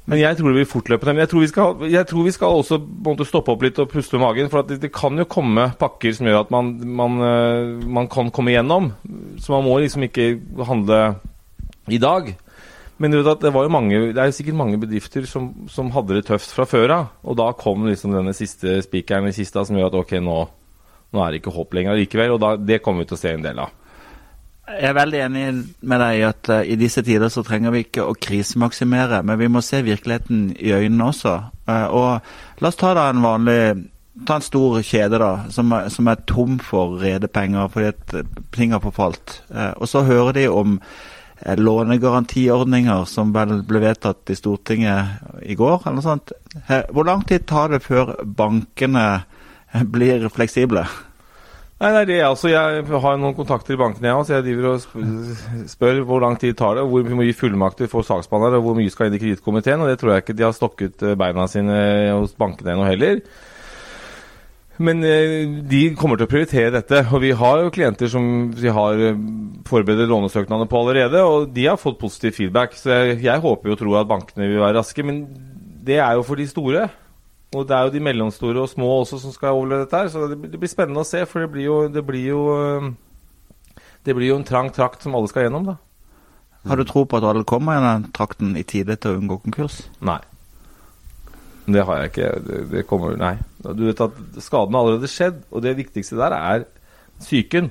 Men 0.10 0.20
jeg 0.20 0.36
tror 0.36 0.52
det 0.52 0.58
blir 0.58 0.68
fortløpende. 0.68 1.24
Jeg 1.24 1.32
tror 1.32 1.44
vi 1.44 1.50
skal, 1.52 1.84
jeg 1.88 2.08
tror 2.10 2.26
vi 2.26 2.34
skal 2.36 2.58
også 2.60 2.80
måtte 3.06 3.28
stoppe 3.28 3.54
opp 3.54 3.62
litt 3.64 3.78
og 3.80 3.92
puste 3.92 4.18
med 4.18 4.26
magen. 4.26 4.50
For 4.52 4.68
det, 4.68 4.82
det, 4.84 4.92
kan 4.96 5.16
jo 5.16 5.28
komme 5.30 5.70
pakker 5.80 6.16
som 6.16 6.28
gjør 6.28 6.42
at 6.42 6.52
man, 6.52 6.74
man, 7.00 7.20
eh, 7.24 7.86
man 8.00 8.10
kan 8.12 8.32
komme 8.36 8.52
igjennom. 8.52 8.92
Så 9.40 9.56
man 9.56 9.64
må 9.68 9.78
liksom 9.80 10.04
ikke 10.10 10.34
handle 10.68 11.04
i 11.88 12.02
dag. 12.04 12.34
Men 13.00 13.16
det 13.16 13.52
var 13.52 13.64
jo 13.66 13.72
mange, 13.74 14.02
det 14.14 14.20
er 14.22 14.28
jo 14.30 14.36
sikkert 14.36 14.60
mange 14.60 14.78
bedrifter 14.80 15.26
som, 15.28 15.50
som 15.72 15.90
hadde 15.96 16.20
det 16.20 16.28
tøft 16.28 16.52
fra 16.56 16.68
før 16.68 16.98
av. 16.98 17.08
Og 17.24 17.40
da 17.40 17.48
kom 17.58 17.88
liksom 17.88 18.12
denne 18.16 18.36
siste 18.36 18.82
spikeren 18.84 19.32
i 19.32 19.36
kista 19.36 19.64
som 19.64 19.80
gjør 19.80 19.90
at 19.92 19.98
ok, 20.04 20.20
nå 20.24 20.42
nå 21.14 21.22
er 21.22 21.34
det 21.34 21.44
ikke 21.44 21.54
håp 21.54 21.76
lenger 21.78 21.98
likevel, 22.00 22.36
og 22.36 22.42
da, 22.42 22.56
det 22.58 22.82
kommer 22.82 23.04
vi 23.04 23.12
til 23.12 23.20
å 23.20 23.22
se 23.22 23.34
en 23.36 23.46
del 23.46 23.62
av. 23.62 23.74
Jeg 24.64 24.94
er 24.94 24.96
veldig 24.96 25.20
enig 25.26 25.48
med 25.84 26.00
deg 26.00 26.18
i 26.22 26.24
at 26.24 26.50
uh, 26.54 26.62
i 26.64 26.78
disse 26.80 27.02
tider 27.04 27.28
så 27.32 27.42
trenger 27.44 27.74
vi 27.76 27.82
ikke 27.84 28.06
å 28.08 28.16
krisemaksimere, 28.16 29.20
men 29.28 29.40
vi 29.42 29.50
må 29.52 29.60
se 29.60 29.82
virkeligheten 29.84 30.54
i 30.56 30.72
øynene 30.72 31.10
også. 31.10 31.34
Uh, 31.68 31.88
og 31.92 32.62
la 32.64 32.72
oss 32.72 32.80
ta 32.80 32.94
da 32.96 33.10
en 33.12 33.26
vanlig 33.26 33.90
Ta 34.28 34.36
en 34.38 34.44
stor 34.46 34.76
kjede 34.86 35.18
da, 35.18 35.48
som 35.50 35.72
er, 35.74 35.88
som 35.90 36.06
er 36.06 36.20
tom 36.30 36.60
for 36.62 37.00
rede 37.02 37.26
penger 37.34 37.72
fordi 37.74 37.88
at 37.90 38.12
eh, 38.14 38.28
ting 38.54 38.76
har 38.76 38.84
forfalt. 38.84 39.40
Og 39.82 39.90
så 39.90 40.04
hører 40.06 40.36
de 40.38 40.44
om 40.54 40.76
lånegarantiordninger 41.42 43.08
som 43.10 43.32
vel 43.34 43.64
ble 43.66 43.82
vedtatt 43.82 44.30
i 44.30 44.38
Stortinget 44.38 45.42
i 45.42 45.58
går, 45.58 45.80
eller 45.82 45.98
noe 45.98 46.06
sånt. 46.06 46.36
Hvor 46.94 47.10
lang 47.10 47.26
tid 47.26 47.48
tar 47.50 47.74
det 47.74 47.82
før 47.82 48.14
bankene 48.22 49.08
blir 49.98 50.30
fleksible? 50.30 50.86
Nei, 51.84 51.90
det 51.92 52.02
er 52.02 52.08
det. 52.08 52.20
Altså, 52.24 52.48
jeg 52.48 52.84
har 52.88 53.18
noen 53.20 53.36
kontakter 53.36 53.76
i 53.76 53.80
bankene, 53.80 54.08
jeg 54.08 54.16
òg, 54.16 54.30
jeg 54.32 54.44
driver 54.46 54.68
og 54.70 55.66
spør 55.68 55.98
hvor 56.08 56.22
lang 56.24 56.38
tid 56.40 56.56
tar 56.56 56.78
det, 56.80 56.86
hvor 56.88 57.10
mye 57.20 57.36
fullmakter 57.36 57.90
får 57.92 58.06
saksbehandler, 58.08 58.56
og 58.62 58.70
hvor 58.70 58.78
mye 58.78 58.94
skal 58.94 59.10
inn 59.10 59.18
i 59.18 59.20
kredittkomiteen. 59.20 59.84
Og 59.84 59.92
det 59.92 59.98
tror 60.00 60.14
jeg 60.14 60.24
ikke 60.24 60.38
de 60.40 60.46
har 60.48 60.56
stokket 60.56 61.04
eh, 61.04 61.18
beina 61.20 61.44
sine 61.52 61.82
hos 62.14 62.38
bankene 62.40 62.78
ennå 62.78 62.88
heller. 62.88 63.20
Men 64.80 65.04
eh, 65.04 65.44
de 65.70 65.84
kommer 66.00 66.22
til 66.22 66.30
å 66.30 66.32
prioritere 66.32 66.72
dette. 66.78 67.04
Og 67.12 67.20
vi 67.26 67.34
har 67.44 67.66
jo 67.66 67.76
klienter 67.76 68.16
som 68.16 68.32
vi 68.56 68.72
har 68.80 69.04
eh, 69.10 69.20
forberedt 69.68 70.08
lånesøknadene 70.08 70.72
på 70.72 70.86
allerede, 70.86 71.28
og 71.28 71.52
de 71.52 71.68
har 71.68 71.82
fått 71.82 72.00
positiv 72.00 72.40
feedback. 72.40 72.80
Så 72.80 72.96
jeg, 72.96 73.20
jeg 73.28 73.44
håper 73.44 73.76
og 73.76 73.84
tror 73.84 74.00
at 74.06 74.12
bankene 74.16 74.48
vil 74.48 74.64
være 74.64 74.80
raske. 74.80 75.04
Men 75.04 75.26
det 75.84 76.00
er 76.00 76.16
jo 76.16 76.24
for 76.32 76.40
de 76.40 76.48
store. 76.48 76.88
Og 77.54 77.68
det 77.70 77.76
er 77.78 77.88
jo 77.88 77.94
de 77.94 78.02
mellomstore 78.04 78.64
og 78.64 78.70
små 78.72 78.90
også 79.04 79.20
som 79.22 79.34
skal 79.36 79.54
overleve 79.54 79.86
dette 79.86 80.00
her, 80.00 80.10
så 80.10 80.28
det, 80.32 80.40
det 80.50 80.60
blir 80.60 80.72
spennende 80.72 81.04
å 81.04 81.08
se. 81.08 81.22
For 81.30 81.46
det 81.46 81.52
blir 81.54 81.68
jo, 81.68 81.80
det 81.94 82.04
blir 82.06 82.28
jo, 82.32 82.44
det 84.04 84.16
blir 84.18 84.32
jo 84.32 84.38
en 84.42 84.48
trang 84.48 84.72
trakt 84.74 85.06
som 85.06 85.16
alle 85.18 85.30
skal 85.32 85.48
gjennom, 85.48 85.74
da. 85.74 85.80
Har 86.64 86.80
du 86.80 86.86
tro 86.88 87.04
på 87.06 87.20
at 87.20 87.26
alle 87.28 87.44
kommer 87.48 87.76
i 87.76 87.84
den 87.84 88.06
trakten 88.16 88.54
i 88.56 88.64
tide 88.64 88.96
til 88.96 89.12
å 89.12 89.20
unngå 89.20 89.42
konkurs? 89.44 89.82
Nei. 90.00 90.22
Det 91.64 91.84
har 91.88 92.00
jeg 92.02 92.12
ikke. 92.12 92.30
Det, 92.44 92.60
det 92.72 92.86
kommer 92.88 93.18
Nei. 93.20 93.36
Du 93.64 93.86
vet 93.86 94.02
at 94.04 94.16
skaden 94.44 94.76
har 94.76 94.84
allerede 94.84 95.12
skjedd, 95.12 95.44
og 95.52 95.64
det 95.64 95.78
viktigste 95.80 96.20
der 96.20 96.36
er 96.36 96.66
psyken. 97.20 97.70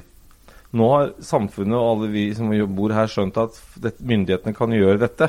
Nå 0.73 0.88
har 0.92 1.14
samfunnet 1.25 1.76
og 1.76 1.88
alle 1.88 2.12
vi 2.12 2.26
som 2.37 2.52
bor 2.76 2.95
her, 2.97 3.11
skjønt 3.11 3.40
at 3.40 3.59
myndighetene 4.00 4.56
kan 4.56 4.73
gjøre 4.73 5.02
dette. 5.02 5.28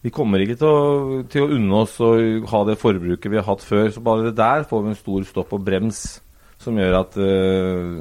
Vi 0.00 0.12
kommer 0.14 0.40
ikke 0.40 0.56
til 0.56 0.70
å, 0.70 1.20
til 1.28 1.44
å 1.44 1.52
unne 1.58 1.82
oss 1.82 1.98
å 2.00 2.14
ha 2.48 2.60
det 2.64 2.78
forbruket 2.80 3.28
vi 3.28 3.36
har 3.36 3.48
hatt 3.48 3.64
før. 3.64 3.90
Så 3.92 4.00
bare 4.04 4.30
det 4.30 4.38
der 4.38 4.64
får 4.68 4.84
vi 4.84 4.92
en 4.94 4.98
stor 4.98 5.26
stopp 5.28 5.52
og 5.56 5.64
brems 5.66 6.20
som 6.60 6.76
gjør 6.76 6.96
at 6.98 7.16
uh, 7.20 8.00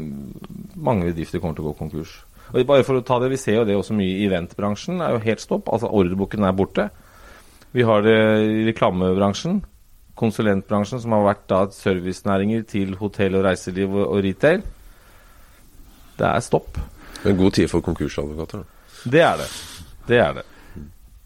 mange 0.80 1.10
bedrifter 1.10 1.44
kommer 1.44 1.58
til 1.58 1.68
å 1.68 1.72
gå 1.72 1.80
konkurs. 1.80 2.14
Og 2.50 2.64
bare 2.68 2.86
for 2.88 2.98
å 2.98 3.04
ta 3.06 3.20
det, 3.22 3.30
Vi 3.32 3.40
ser 3.40 3.60
jo 3.60 3.66
det 3.68 3.76
også 3.78 3.96
mye 3.96 4.16
i 4.18 4.26
eventbransjen. 4.28 5.02
er 5.02 5.12
jo 5.14 5.26
helt 5.28 5.44
stopp. 5.44 5.70
altså 5.70 5.92
Ordreboken 5.92 6.44
er 6.44 6.56
borte. 6.56 6.90
Vi 7.72 7.84
har 7.86 8.02
det 8.02 8.18
i 8.42 8.66
reklamebransjen. 8.72 9.62
Konsulentbransjen, 10.16 11.00
som 11.00 11.14
har 11.16 11.28
vært 11.28 11.46
da 11.48 11.60
servicenæringer 11.72 12.64
til 12.68 12.96
hotell 13.00 13.38
og 13.40 13.46
reiseliv 13.46 13.94
og, 13.94 14.06
og 14.08 14.24
retail. 14.26 14.64
Det 16.20 16.28
er 16.28 16.40
stopp. 16.44 16.80
En 17.28 17.38
god 17.38 17.52
tid 17.56 17.70
for 17.70 17.86
konkursadvokater? 17.86 18.64
Det 19.04 19.22
er 19.22 19.38
det. 19.44 19.50
Det 20.08 20.20
er 20.20 20.34
det. 20.40 20.48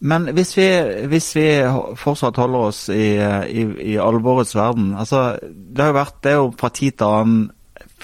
Men 0.04 0.28
hvis 0.36 0.52
vi, 0.58 0.68
hvis 1.08 1.30
vi, 1.38 1.48
fortsatt 1.96 2.40
holder 2.42 2.70
oss 2.70 2.82
i, 2.92 3.16
i, 3.16 3.64
i, 3.94 3.94
alvorets 4.02 4.52
verden 4.56 4.90
altså, 5.00 5.38
Det 5.40 5.80
har 5.80 5.94
jo 5.94 5.96
vært 5.96 6.18
det 6.26 6.32
er 6.34 6.42
jo 6.42 6.50
fra 6.60 6.70
tid 6.76 6.98
til 7.00 7.08
annen 7.08 7.46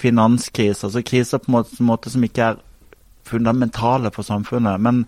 finanskrise, 0.00 0.86
altså 0.86 1.02
kriser 1.04 1.42
på 1.42 1.50
en 1.50 1.58
måte, 1.58 1.76
måte, 1.84 2.08
som 2.08 2.24
ikke 2.24 2.46
er 2.46 2.62
fundamentale 3.28 4.08
for 4.14 4.24
samfunnet. 4.24 4.80
Men 4.80 5.02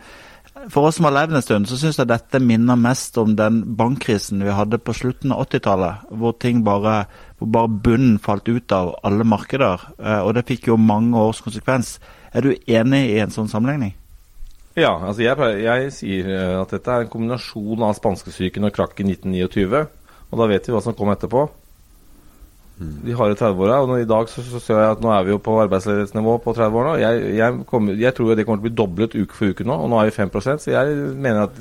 for 0.68 0.84
oss 0.84 0.98
som 0.98 1.06
har 1.08 1.14
levd 1.16 1.38
en 1.38 1.44
stund, 1.44 1.68
så 1.70 1.78
syns 1.80 1.96
jeg 1.96 2.10
dette 2.10 2.40
minner 2.44 2.76
mest 2.76 3.16
om 3.18 3.32
den 3.38 3.62
bankkrisen 3.78 4.44
vi 4.44 4.52
hadde 4.52 4.82
på 4.84 4.92
slutten 4.96 5.32
av 5.32 5.46
80-tallet, 5.46 6.04
hvor 6.20 6.36
ting 6.44 6.60
bare, 6.66 7.06
hvor 7.40 7.48
bare 7.56 7.72
bunnen 7.88 8.20
falt 8.22 8.52
ut 8.52 8.76
av 8.76 8.92
alle 9.02 9.24
markeder. 9.24 9.88
Eh, 9.96 10.20
og 10.20 10.36
det 10.36 10.44
fikk 10.50 10.68
jo 10.68 10.76
mange 10.76 11.16
års 11.16 11.40
konsekvens. 11.40 11.96
Er 12.36 12.44
du 12.44 12.52
enig 12.52 13.02
i 13.14 13.18
en 13.24 13.32
sånn 13.32 13.48
sammenligning? 13.50 13.96
Ja, 14.78 14.92
altså 14.96 15.24
jeg, 15.24 15.36
jeg, 15.60 15.88
sier 15.92 16.28
eh, 16.32 16.60
at 16.62 16.70
dette 16.72 16.92
er 16.92 17.04
en 17.04 17.10
kombinasjon 17.12 17.82
av 17.84 17.96
spanskesyken 17.98 18.64
og 18.68 18.72
krakk 18.72 18.94
i 19.02 19.08
1929. 19.10 19.82
Og 20.32 20.40
da 20.40 20.46
vet 20.48 20.68
vi 20.68 20.72
hva 20.72 20.80
som 20.84 20.96
kom 20.96 21.12
etterpå. 21.12 21.44
De 22.80 23.16
harde 23.18 23.36
30-åra. 23.36 23.82
Og 23.84 24.00
i 24.00 24.08
dag 24.08 24.30
så, 24.32 24.44
så, 24.46 24.62
ser 24.64 24.80
jeg 24.80 24.94
at 24.96 25.02
nå 25.04 25.12
er 25.12 25.26
vi 25.26 25.34
jo 25.34 25.42
på 25.44 25.58
arbeidsledighetsnivå 25.66 26.38
på 26.44 26.54
30-årene. 26.56 26.94
Jeg, 27.02 27.34
jeg, 27.36 27.58
jeg, 28.00 28.14
tror 28.16 28.32
det 28.32 28.46
kommer 28.48 28.62
til 28.62 28.64
å 28.64 28.68
bli 28.70 28.78
doblet 28.80 29.18
uke 29.18 29.36
for 29.36 29.52
uke 29.52 29.68
nå, 29.68 29.76
og 29.76 29.92
nå 29.92 30.00
er 30.00 30.08
vi 30.08 30.16
5% 30.16 30.64
så 30.64 30.72
jeg 30.72 30.96
mener 31.12 31.44
at 31.50 31.60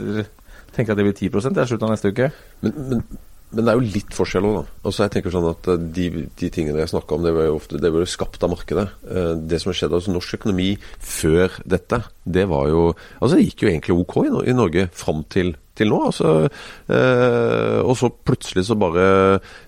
tenker 0.76 0.94
at 0.94 1.02
det 1.02 1.06
blir 1.08 1.18
10 1.18 1.28
i 1.28 1.68
slutten 1.68 1.88
av 1.88 1.94
neste 1.94 2.12
uke. 2.14 2.32
Men, 2.64 2.80
men, 2.90 3.04
men 3.52 3.66
det 3.68 3.72
er 3.74 3.80
jo 3.80 3.92
litt 3.98 4.14
forskjell 4.16 4.46
òg, 4.48 4.54
da. 4.62 4.76
Altså 4.88 5.04
jeg 5.04 5.12
tenker 5.16 5.34
sånn 5.34 5.50
at 5.50 5.68
eh, 5.74 5.82
de, 5.98 6.06
de 6.40 6.50
tingene 6.56 6.80
jeg 6.80 6.92
snakka 6.94 7.18
om, 7.18 7.26
det 7.26 7.34
var 7.36 7.50
jo 7.50 7.58
ofte 7.58 7.80
det 7.84 7.92
jo 7.92 8.06
skapt 8.08 8.44
av 8.48 8.54
markedet. 8.54 8.86
Eh, 9.12 9.34
Det 9.52 9.60
som 9.60 9.72
har 9.72 9.80
skjedd 9.82 9.96
altså 9.98 10.14
norsk 10.16 10.38
økonomi 10.40 10.70
før 10.98 11.58
dette, 11.68 12.00
det 12.24 12.46
var 12.48 12.70
jo 12.70 12.86
Altså 12.94 13.36
det 13.36 13.48
gikk 13.50 13.64
jo 13.66 13.70
egentlig 13.72 13.98
OK 13.98 14.16
i, 14.22 14.32
i 14.52 14.56
Norge 14.56 14.86
fram 14.96 15.24
til, 15.34 15.52
til 15.76 15.90
nå. 15.90 16.00
altså 16.06 16.34
eh, 16.46 17.80
Og 17.82 17.96
så 17.98 18.12
plutselig 18.14 18.66
så 18.68 18.78
bare 18.80 19.06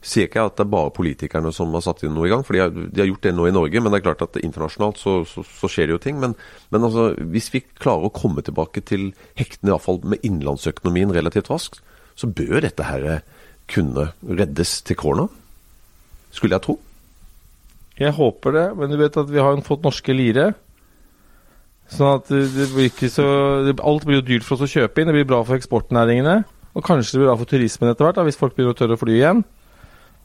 Sier 0.06 0.28
ikke 0.30 0.40
jeg 0.40 0.52
at 0.52 0.58
det 0.60 0.66
er 0.68 0.74
bare 0.76 0.94
politikerne 0.96 1.54
som 1.56 1.74
har 1.76 1.84
satt 1.86 2.04
inn 2.06 2.14
noe 2.16 2.30
i 2.30 2.34
gang, 2.34 2.44
for 2.46 2.56
de 2.56 2.64
har, 2.64 2.72
de 2.74 3.04
har 3.04 3.10
gjort 3.10 3.26
det 3.28 3.36
nå 3.36 3.48
i 3.50 3.56
Norge. 3.56 3.82
Men 3.82 3.92
det 3.92 4.00
er 4.00 4.08
klart 4.08 4.26
at 4.28 4.40
internasjonalt 4.44 5.02
så, 5.02 5.20
så, 5.28 5.44
så 5.44 5.70
skjer 5.72 5.90
det 5.90 5.98
jo 5.98 6.04
ting. 6.08 6.20
Men, 6.24 6.38
men 6.72 6.88
altså, 6.88 7.10
hvis 7.34 7.50
vi 7.56 7.66
klarer 7.82 8.08
å 8.08 8.16
komme 8.16 8.46
tilbake 8.46 8.86
til 8.86 9.10
hektene, 9.40 9.74
iallfall 9.74 10.04
med 10.06 10.24
innenlandsøkonomien 10.24 11.12
relativt 11.16 11.52
raskt, 11.52 11.82
så 12.14 12.30
bør 12.30 12.62
dette 12.62 12.86
her 12.86 13.24
kunne 13.70 14.10
reddes 14.24 14.82
til 14.86 14.98
korona. 15.00 15.28
Skulle 16.34 16.58
jeg 16.58 16.66
tro. 16.66 16.78
Jeg 18.00 18.16
håper 18.18 18.56
det, 18.56 18.68
men 18.78 18.90
du 18.90 18.98
vet 18.98 19.18
at 19.22 19.30
vi 19.30 19.42
har 19.42 19.60
fått 19.66 19.86
norske 19.86 20.16
lire. 20.16 20.52
Sånn 21.94 22.18
at 22.18 22.30
det 22.32 22.70
blir 22.72 22.88
ikke 22.88 23.10
så 23.12 23.26
Alt 23.76 24.06
blir 24.08 24.22
jo 24.22 24.26
dyrt 24.26 24.46
for 24.48 24.56
oss 24.56 24.66
å 24.66 24.72
kjøpe 24.72 25.02
inn. 25.02 25.12
Det 25.12 25.18
blir 25.20 25.30
bra 25.30 25.44
for 25.46 25.60
eksportnæringene. 25.60 26.40
Og 26.74 26.86
kanskje 26.86 27.16
det 27.16 27.22
blir 27.22 27.30
bra 27.30 27.38
for 27.38 27.50
turismen 27.50 27.92
etter 27.92 28.08
hvert, 28.08 28.18
da, 28.18 28.26
hvis 28.26 28.40
folk 28.40 28.56
begynner 28.56 28.74
å 28.74 28.80
tørre 28.80 28.98
å 28.98 29.02
fly 29.02 29.20
igjen. 29.20 29.44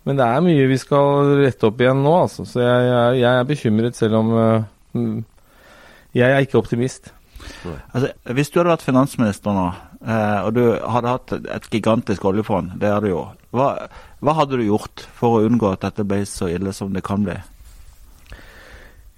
Men 0.09 0.17
det 0.17 0.25
er 0.25 0.45
mye 0.45 0.69
vi 0.71 0.79
skal 0.81 1.35
rette 1.43 1.69
opp 1.69 1.83
igjen 1.83 2.01
nå, 2.01 2.15
altså. 2.23 2.47
Så 2.49 2.63
jeg, 2.63 2.87
jeg, 2.89 3.19
jeg 3.21 3.29
er 3.29 3.49
bekymret, 3.51 3.99
selv 3.99 4.21
om 4.23 4.31
mm, 4.97 5.19
Jeg 6.17 6.33
er 6.33 6.47
ikke 6.47 6.61
optimist. 6.63 7.13
Altså, 7.93 8.15
hvis 8.33 8.51
du 8.51 8.59
hadde 8.59 8.73
vært 8.73 8.87
finansminister 8.87 9.53
nå, 9.53 9.67
og 9.99 10.53
du 10.55 10.63
hadde 10.79 11.11
hatt 11.11 11.33
et, 11.39 11.65
gigantisk 11.73 12.25
oljefond, 12.31 12.77
det 12.79 12.93
hadde 12.93 13.09
du 13.09 13.15
jo, 13.17 13.23
hva, 13.51 13.73
hva 14.23 14.35
hadde 14.39 14.61
du 14.61 14.67
gjort 14.69 15.03
for 15.19 15.39
å 15.39 15.47
unngå 15.49 15.73
at 15.73 15.89
dette 15.89 16.07
ble 16.07 16.21
så 16.29 16.51
ille 16.53 16.75
som 16.77 16.93
det 16.95 17.03
kan 17.07 17.25
bli? 17.27 17.35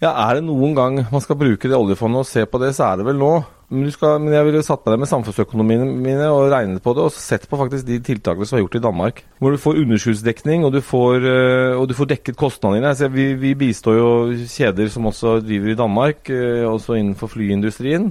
Ja, 0.00 0.14
er 0.14 0.38
det 0.38 0.46
noen 0.46 0.72
gang 0.72 1.02
man 1.12 1.20
skal 1.20 1.36
bruke 1.36 1.68
det 1.68 1.76
oljefondet 1.76 2.22
og 2.22 2.28
se 2.28 2.46
på 2.48 2.60
det, 2.62 2.72
så 2.72 2.86
er 2.86 3.00
det 3.00 3.04
vel 3.10 3.18
nå. 3.20 3.34
Men, 3.70 3.90
skal, 3.94 4.16
men 4.18 4.32
jeg 4.34 4.46
ville 4.48 4.62
satt 4.66 4.80
meg 4.82 4.94
ned 4.94 5.02
med 5.04 5.10
samfunnsøkonomiene 5.10 5.84
mine 6.02 6.30
og 6.32 6.48
regnet 6.50 6.80
på 6.82 6.94
det, 6.96 7.04
og 7.04 7.12
sett 7.14 7.44
på 7.46 7.58
faktisk 7.60 7.84
de 7.86 8.00
tiltakene 8.02 8.48
som 8.48 8.56
er 8.56 8.64
gjort 8.64 8.78
i 8.80 8.82
Danmark. 8.82 9.20
Hvor 9.38 9.52
du 9.54 9.60
får 9.60 9.82
underskuddsdekning, 9.82 10.64
og 10.66 10.72
du 10.74 10.80
får, 10.82 11.26
øh, 11.28 11.74
og 11.76 11.84
du 11.86 11.94
får 11.94 12.08
dekket 12.14 12.40
kostnadene 12.40 12.80
dine. 12.80 12.94
Altså, 12.94 13.10
vi, 13.12 13.28
vi 13.38 13.52
bistår 13.60 13.98
jo 14.00 14.10
kjeder 14.40 14.90
som 14.90 15.06
også 15.12 15.36
driver 15.44 15.70
i 15.70 15.78
Danmark, 15.78 16.32
øh, 16.32 16.64
også 16.72 16.96
innenfor 16.98 17.30
flyindustrien. 17.30 18.10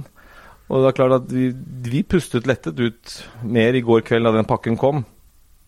Og 0.70 0.84
det 0.84 0.90
er 0.90 0.98
klart 1.00 1.16
at 1.18 1.32
vi, 1.34 1.50
vi 1.90 2.04
pustet 2.06 2.46
lettet 2.46 2.78
ut 2.78 3.14
mer 3.42 3.74
i 3.74 3.82
går 3.82 4.04
kveld 4.06 4.28
da 4.28 4.36
den 4.36 4.48
pakken 4.48 4.78
kom. 4.78 5.02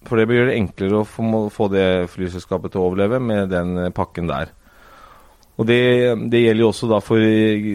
For 0.07 0.19
det 0.19 0.31
gjøre 0.31 0.51
det 0.51 0.59
enklere 0.59 1.03
å 1.03 1.07
få, 1.07 1.69
det 1.71 2.11
flyselskapet 2.11 2.73
til 2.73 2.83
å 2.83 2.89
overleve 2.89 3.19
med 3.23 3.51
den 3.51 3.91
pakken 3.95 4.31
der. 4.31 4.51
Og 5.61 5.67
det, 5.69 5.83
det 6.33 6.41
gjelder 6.41 6.65
jo 6.65 6.69
også 6.71 6.89
da 6.91 6.99
for 7.05 7.23
eh, 7.23 7.67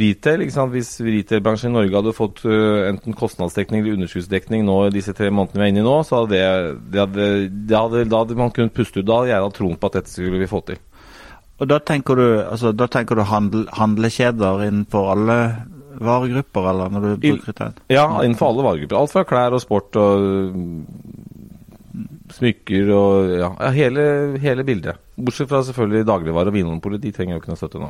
retail. 0.00 0.44
Hvis 0.72 0.92
retailbransjen 1.02 1.72
i 1.72 1.74
Norge 1.74 1.96
hadde 1.98 2.14
fått 2.16 2.44
enten 2.46 3.16
kostnadsdekning 3.18 3.82
eller 3.82 3.96
underskuddsdekning 3.98 4.62
nå 4.64 4.76
disse 4.94 5.12
tre 5.16 5.32
månedene 5.34 5.64
vi 5.64 5.66
er 5.66 5.72
inne 5.74 5.82
i 5.82 5.86
nå, 5.88 5.96
så 6.06 6.22
hadde 6.22 6.36
det, 6.36 6.44
det, 6.92 7.02
hadde, 7.02 7.30
hadde, 7.74 8.04
da 8.12 8.22
hadde 8.22 8.38
man 8.38 8.52
kunnet 8.54 8.76
puste 8.76 9.02
ut. 9.02 9.08
Da 9.08 9.20
hadde 9.20 9.34
jeg 9.34 9.48
hatt 9.48 9.58
troen 9.58 9.80
på 9.80 9.90
at 9.90 9.98
dette 9.98 10.12
skulle 10.12 10.40
vi 10.40 10.50
få 10.50 10.62
til. 10.68 10.80
Og 11.56 11.68
da 11.72 11.80
tenker 11.80 12.20
du, 12.20 12.26
altså, 12.44 12.72
da 12.76 12.88
tenker 12.92 13.18
du 13.18 13.24
handel, 13.26 13.64
handlekjeder 13.74 14.66
innenfor 14.68 15.12
alle 15.16 15.38
varegrupper, 16.00 16.70
eller 16.70 16.92
når 16.92 17.06
du 17.06 17.10
bruker 17.22 17.56
den? 17.60 17.76
Ja, 17.92 18.06
innenfor 18.22 18.52
alle 18.52 18.66
varegrupper. 18.66 18.98
Alt 19.00 19.14
fra 19.14 19.24
klær 19.28 19.56
og 19.56 19.62
sport 19.64 19.96
og 20.00 20.26
smykker 22.34 22.92
og 22.94 23.34
ja, 23.38 23.50
ja 23.60 23.72
hele, 23.74 24.04
hele 24.42 24.64
bildet. 24.66 25.02
Bortsett 25.16 25.48
fra 25.48 25.62
selvfølgelig 25.64 26.04
dagligvare 26.04 26.50
og 26.50 26.56
Vinmonopolet. 26.56 27.00
De 27.00 27.12
trenger 27.14 27.36
jo 27.36 27.40
ikke 27.40 27.52
noe 27.52 27.60
støtte 27.60 27.80
nå. 27.80 27.88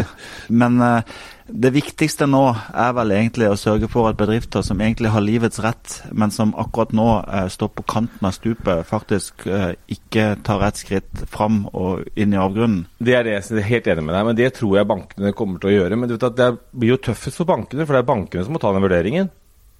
Men 0.60 0.76
uh, 0.82 1.14
det 1.48 1.70
viktigste 1.72 2.28
nå 2.28 2.42
er 2.52 2.92
vel 2.98 3.14
egentlig 3.16 3.48
å 3.48 3.56
sørge 3.56 3.88
for 3.88 4.10
at 4.10 4.18
bedrifter 4.20 4.64
som 4.66 4.82
egentlig 4.84 5.14
har 5.14 5.24
livets 5.24 5.62
rett, 5.64 5.94
men 6.12 6.32
som 6.34 6.52
akkurat 6.60 6.92
nå 6.92 7.06
uh, 7.24 7.46
står 7.48 7.72
på 7.72 7.86
kanten 7.88 8.28
av 8.28 8.36
stupet, 8.36 8.84
faktisk 8.88 9.46
uh, 9.48 9.72
ikke 9.88 10.34
tar 10.44 10.60
rett 10.60 10.82
skritt 10.82 11.24
fram 11.32 11.62
og 11.72 12.04
inn 12.20 12.36
i 12.36 12.42
avgrunnen. 12.42 12.84
Det 13.00 13.16
er 13.16 13.24
det, 13.24 13.38
jeg 13.38 13.62
er 13.62 13.70
helt 13.72 13.88
enig 13.94 14.04
med 14.04 14.18
deg, 14.18 14.28
men 14.28 14.40
det 14.42 14.52
tror 14.60 14.76
jeg 14.76 14.92
bankene 14.92 15.32
kommer 15.38 15.62
til 15.62 15.72
å 15.72 15.76
gjøre. 15.78 15.96
Men 15.96 16.10
du 16.10 16.18
vet 16.18 16.28
at 16.28 16.36
det 16.36 16.52
blir 16.76 16.98
jo 16.98 17.02
tøffest 17.08 17.40
for 17.40 17.48
bankene, 17.48 17.88
for 17.88 17.96
det 17.96 18.04
er 18.04 18.12
bankene 18.12 18.44
som 18.44 18.52
må 18.58 18.60
ta 18.60 18.76
den 18.76 18.84
vurderingen. 18.84 19.32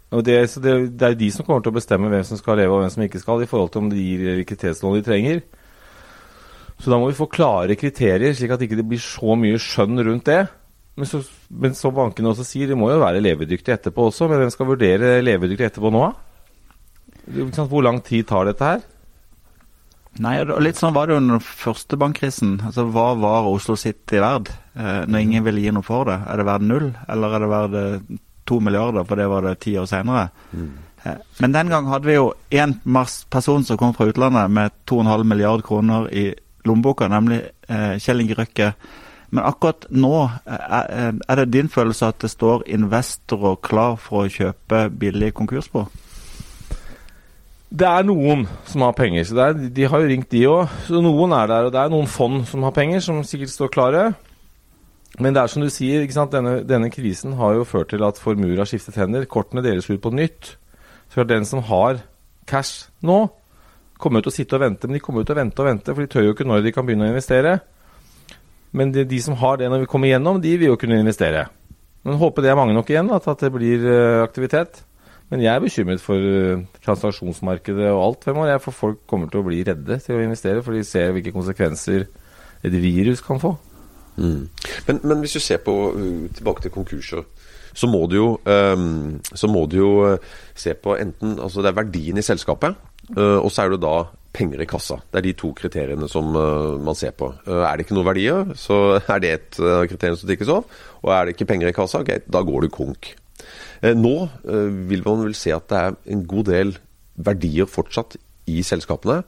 Og 0.09 0.25
det, 0.25 0.39
så 0.49 0.61
det, 0.65 0.75
det 0.97 1.09
er 1.11 1.17
de 1.21 1.29
som 1.33 1.45
kommer 1.45 1.65
til 1.65 1.75
å 1.75 1.77
bestemme 1.77 2.09
hvem 2.09 2.25
som 2.25 2.39
skal 2.41 2.57
leve 2.61 2.73
og 2.73 2.81
hvem 2.81 2.93
som 2.95 3.05
ikke 3.05 3.21
skal, 3.21 3.43
i 3.45 3.49
forhold 3.51 3.73
til 3.75 3.83
om 3.85 3.91
de 3.93 4.05
gir 4.05 4.39
likviditetslån 4.41 4.97
de 4.97 5.05
trenger. 5.05 5.43
Så 6.79 6.93
da 6.93 6.99
må 7.01 7.11
vi 7.11 7.19
få 7.19 7.27
klare 7.31 7.77
kriterier, 7.77 8.33
slik 8.37 8.55
at 8.55 8.63
det 8.63 8.71
ikke 8.71 8.87
blir 8.87 9.03
så 9.03 9.37
mye 9.37 9.59
skjønn 9.61 10.01
rundt 10.07 10.31
det. 10.31 10.43
Men, 10.99 11.07
så, 11.07 11.21
men 11.51 11.75
som 11.79 11.95
bankene 11.95 12.31
også 12.33 12.47
sier, 12.47 12.71
de 12.71 12.79
må 12.79 12.89
jo 12.91 13.03
være 13.03 13.23
levedyktige 13.23 13.77
etterpå 13.77 14.09
også. 14.09 14.31
Men 14.31 14.41
hvem 14.43 14.53
skal 14.55 14.71
vurdere 14.71 15.19
levedyktig 15.23 15.69
etterpå 15.69 15.93
nå, 15.95 16.07
Hvor 17.59 17.85
lang 17.85 18.01
tid 18.03 18.27
tar 18.31 18.49
dette 18.49 18.65
her? 18.65 18.87
Nei, 20.19 20.39
og 20.41 20.63
litt 20.65 20.79
sånn 20.79 20.95
var 20.97 21.07
det 21.07 21.15
jo 21.15 21.21
under 21.21 21.37
den 21.37 21.45
første 21.45 21.99
bankkrisen. 22.01 22.57
Altså, 22.67 22.87
Hva 22.91 23.13
var 23.21 23.47
Oslo 23.47 23.77
City 23.79 24.19
verd 24.23 24.49
eh, 24.51 25.05
når 25.07 25.21
ingen 25.21 25.45
ville 25.47 25.63
gi 25.63 25.75
noe 25.75 25.87
for 25.87 26.09
det? 26.09 26.17
Er 26.27 26.41
det 26.41 26.49
verd 26.49 26.65
null, 26.67 26.89
eller 27.07 27.37
er 27.37 27.45
det 27.45 27.51
verd 27.53 27.77
eh, 27.79 28.17
to 28.49 28.61
milliarder, 28.65 29.05
for 29.05 29.21
det 29.21 29.29
var 29.31 29.45
det 29.45 29.59
ti 29.63 29.77
år 29.79 29.89
senere? 29.91 30.29
Mm. 30.53 30.77
Men 31.39 31.55
den 31.55 31.71
gang 31.73 31.89
hadde 31.89 32.09
vi 32.09 32.17
jo 32.17 32.33
én 32.51 32.75
person 33.31 33.65
som 33.65 33.79
kom 33.79 33.95
fra 33.95 34.09
utlandet 34.11 34.51
med 34.51 34.73
2,5 34.91 35.25
milliard 35.25 35.63
kroner 35.65 36.09
i 36.13 36.33
lommeboka, 36.67 37.09
nemlig 37.09 37.43
eh, 37.69 37.95
Kjell 38.03 38.21
Inge 38.25 38.37
Røkke. 38.39 38.73
Men 39.31 39.45
akkurat 39.45 39.87
nå, 39.91 40.13
eh, 40.49 40.67
er, 40.81 41.15
er 41.29 41.41
det 41.41 41.53
din 41.53 41.69
følelse 41.69 42.11
at 42.11 42.21
det 42.25 42.33
står 42.33 42.67
investorer 42.67 43.57
klar 43.63 43.97
for 44.01 44.27
å 44.27 44.33
kjøpe 44.33 44.89
billig 44.91 45.33
konkursbo? 45.39 45.87
Det 47.69 47.85
er 47.85 48.07
noen 48.09 48.47
som 48.65 48.87
har 48.87 48.95
penger, 48.97 49.27
så 49.29 49.37
det 49.37 49.47
er, 49.47 49.59
de 49.77 49.89
har 49.93 50.01
jo 50.01 50.09
ringt 50.09 50.31
de 50.33 50.47
òg. 50.49 50.79
Så 50.87 51.03
noen 51.05 51.35
er 51.37 51.51
der, 51.51 51.69
og 51.69 51.75
det 51.75 51.83
er 51.83 51.93
noen 51.93 52.09
fond 52.09 52.41
som 52.49 52.65
har 52.65 52.73
penger, 52.77 53.05
som 53.05 53.21
sikkert 53.27 53.53
står 53.53 53.73
klare. 53.75 54.05
Men 55.19 55.35
det 55.35 55.43
er 55.43 55.51
som 55.51 55.65
du 55.65 55.71
sier? 55.73 56.05
Denne, 56.31 56.61
denne 56.67 56.91
krisen 56.95 57.35
har 57.39 57.57
jo 57.57 57.67
ført 57.67 57.91
til 57.91 58.05
at 58.07 58.21
formuer 58.23 58.61
har 58.61 58.69
skiftet 58.71 58.99
hender. 59.01 59.27
Kortene 59.27 59.65
deles 59.65 59.89
ut 59.91 60.03
på 60.03 60.15
nytt. 60.15 60.55
Så 61.11 61.25
den 61.27 61.47
som 61.49 61.65
har 61.67 62.03
cash 62.49 62.89
nå, 63.03 63.27
kommer 63.99 64.21
jo 64.21 64.29
til 64.29 64.33
å 64.33 64.37
sitte 64.37 64.59
og 64.59 64.63
vente. 64.63 64.87
Men 64.87 64.99
de 64.99 65.03
kommer 65.03 65.25
jo 65.25 65.31
til 65.31 65.37
å 65.37 65.41
vente 65.41 65.63
og 65.65 65.69
vente, 65.69 65.95
for 65.95 66.05
de 66.05 66.13
tør 66.13 66.29
jo 66.29 66.37
ikke 66.37 66.47
når 66.47 66.63
de 66.65 66.75
kan 66.75 66.87
begynne 66.87 67.09
å 67.09 67.13
investere. 67.13 67.59
Men 68.77 68.93
de, 68.95 69.05
de 69.09 69.21
som 69.25 69.37
har 69.41 69.59
det 69.59 69.71
når 69.73 69.85
vi 69.85 69.91
kommer 69.91 70.11
igjennom, 70.11 70.43
de 70.45 70.55
vil 70.61 70.71
jo 70.71 70.79
kunne 70.81 71.01
investere. 71.01 71.49
Men 72.07 72.21
håper 72.21 72.45
det 72.45 72.53
er 72.53 72.61
mange 72.61 72.77
nok 72.77 72.91
igjen, 72.93 73.11
at, 73.15 73.27
at 73.27 73.43
det 73.43 73.51
blir 73.53 73.85
eh, 73.91 74.23
aktivitet. 74.23 74.85
Men 75.33 75.43
jeg 75.45 75.51
er 75.53 75.65
bekymret 75.65 76.05
for 76.05 76.17
eh, 76.17 76.63
transaksjonsmarkedet 76.87 77.91
og 77.91 78.05
alt 78.05 78.29
fremover. 78.29 78.53
Jeg, 78.55 78.65
for 78.65 78.77
folk 78.87 79.03
kommer 79.11 79.33
til 79.33 79.43
å 79.43 79.49
bli 79.49 79.65
redde 79.67 79.99
til 80.05 80.17
å 80.17 80.23
investere, 80.25 80.63
for 80.65 80.77
de 80.77 80.85
ser 80.87 81.11
hvilke 81.17 81.35
konsekvenser 81.35 82.07
et 82.65 82.79
virus 82.79 83.25
kan 83.25 83.43
få. 83.43 83.57
Mm. 84.19 84.49
Men, 84.89 85.01
men 85.05 85.23
hvis 85.23 85.39
du 85.39 85.43
ser 85.43 85.63
på 85.63 85.75
uh, 85.95 86.27
tilbake 86.35 86.65
til 86.65 86.75
konkurser, 86.75 87.25
så 87.79 87.87
må 87.87 88.05
du 88.11 88.17
jo, 88.19 88.29
um, 88.43 89.19
må 89.53 89.65
du 89.71 89.79
jo 89.79 89.91
uh, 90.03 90.39
se 90.59 90.75
på 90.75 90.97
enten 90.99 91.37
altså 91.39 91.63
Det 91.63 91.71
er 91.71 91.77
verdien 91.79 92.19
i 92.19 92.27
selskapet, 92.27 92.75
uh, 93.15 93.39
og 93.39 93.53
så 93.55 93.65
er 93.65 93.77
det 93.77 93.85
da 93.87 94.09
penger 94.39 94.63
i 94.63 94.69
kassa. 94.69 94.99
Det 95.11 95.21
er 95.21 95.27
de 95.27 95.35
to 95.39 95.51
kriteriene 95.57 96.09
som 96.11 96.31
uh, 96.37 96.77
man 96.83 96.97
ser 96.99 97.15
på. 97.17 97.31
Uh, 97.47 97.63
er 97.65 97.77
det 97.77 97.87
ikke 97.87 97.97
noen 97.97 98.09
verdier, 98.09 98.53
så 98.59 98.99
er 99.15 99.23
det 99.23 99.33
et 99.35 99.61
uh, 99.63 99.87
kriterium 99.91 100.19
som 100.21 100.31
tikkes 100.31 100.53
av. 100.55 100.77
Og 101.03 101.15
er 101.15 101.27
det 101.27 101.37
ikke 101.37 101.49
penger 101.53 101.71
i 101.71 101.77
kassa, 101.77 102.03
ok, 102.05 102.29
da 102.29 102.45
går 102.47 102.67
du 102.67 102.75
konk. 102.75 103.13
Eh, 103.79 103.95
Nå 103.95 104.15
vil 104.43 105.05
man 105.07 105.21
vel 105.23 105.37
se 105.39 105.53
at 105.55 105.69
det 105.71 105.79
er 105.79 105.99
en 106.11 106.25
god 106.27 106.49
del 106.51 106.73
verdier 107.15 107.69
fortsatt 107.71 108.17
i 108.51 108.65
selskapene, 108.67 109.21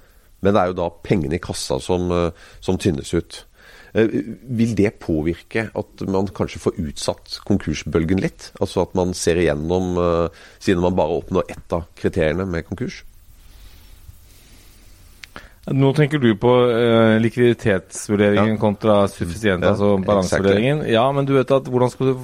men 0.42 0.56
det 0.56 0.60
er 0.60 0.72
jo 0.72 0.78
da 0.80 0.88
pengene 1.04 1.36
i 1.36 1.42
kassa 1.42 1.76
som, 1.82 2.10
som 2.64 2.78
tynnes 2.80 3.12
ut. 3.14 3.44
Eh, 3.94 4.06
Vil 4.60 4.74
det 4.78 4.92
påvirke 5.02 5.68
at 5.74 6.04
man 6.06 6.28
kanskje 6.34 6.62
får 6.62 6.78
utsatt 6.78 7.38
konkursbølgen 7.48 8.22
litt? 8.22 8.50
Altså 8.60 8.84
at 8.86 8.94
man 8.98 9.14
ser 9.18 9.40
igjennom, 9.42 9.96
eh, 9.98 10.42
siden 10.62 10.82
man 10.84 10.98
bare 10.98 11.20
oppnår 11.22 11.50
ett 11.50 11.72
av 11.72 11.88
kriteriene 11.98 12.46
med 12.46 12.66
konkurs? 12.68 13.02
Nå 15.70 15.90
tenker 15.94 16.18
du 16.18 16.32
på 16.40 16.50
uh, 16.50 17.18
likviditetsvurderingen 17.20 18.54
Ja. 18.56 18.58
kontra 18.58 18.94
suffisient, 19.12 19.62
Ja, 19.62 19.74
altså 19.74 19.98
balansevurderingen. 20.02 20.80
Ja, 20.88 21.04
men 21.12 21.26
du 21.28 21.34
vet 21.36 21.50
at 21.52 21.68
hvordan 21.68 21.90
skal 21.92 22.14
du 22.14 22.18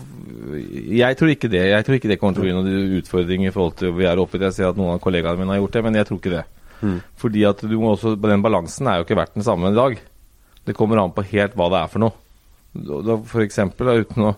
Jeg 0.89 1.17
tror 1.19 1.29
ikke 1.31 1.51
det. 1.51 1.63
Jeg 1.69 1.85
tror 1.85 1.95
ikke 1.99 2.09
det 2.09 2.19
kommer 2.19 2.35
til 2.35 2.43
å 2.43 2.47
bli 2.47 2.55
noen 2.57 2.97
utfordring 2.99 3.47
i 3.47 3.51
forhold 3.53 3.77
til 3.77 3.93
vi 3.93 4.07
er 4.09 4.19
oppe 4.19 4.39
i. 4.39 4.41
Jeg 4.41 4.57
ser 4.57 4.69
at 4.71 4.77
noen 4.77 4.95
av 4.95 5.01
kollegaene 5.05 5.39
mine 5.39 5.53
har 5.53 5.61
gjort 5.61 5.73
det, 5.73 5.83
men 5.85 5.95
jeg 5.95 6.07
tror 6.07 6.19
ikke 6.19 6.33
det. 6.33 6.45
Fordi 7.17 7.45
at 7.49 7.61
du 7.61 7.77
må 7.81 7.95
også 7.95 8.17
Den 8.21 8.43
balansen 8.43 8.87
er 8.87 8.99
jo 8.99 9.05
ikke 9.05 9.17
verdt 9.17 9.35
den 9.35 9.43
samme 9.47 9.71
i 9.71 9.75
dag. 9.77 9.99
Det 10.67 10.75
kommer 10.77 10.99
an 11.03 11.13
på 11.15 11.25
helt 11.31 11.55
hva 11.57 11.69
det 11.73 11.81
er 11.85 11.93
for 11.93 12.03
noe. 12.03 12.13
Da- 13.07 13.21
For 13.31 13.41
eksempel, 13.45 13.87
da, 13.87 13.95
uten 14.03 14.27
å 14.27 14.35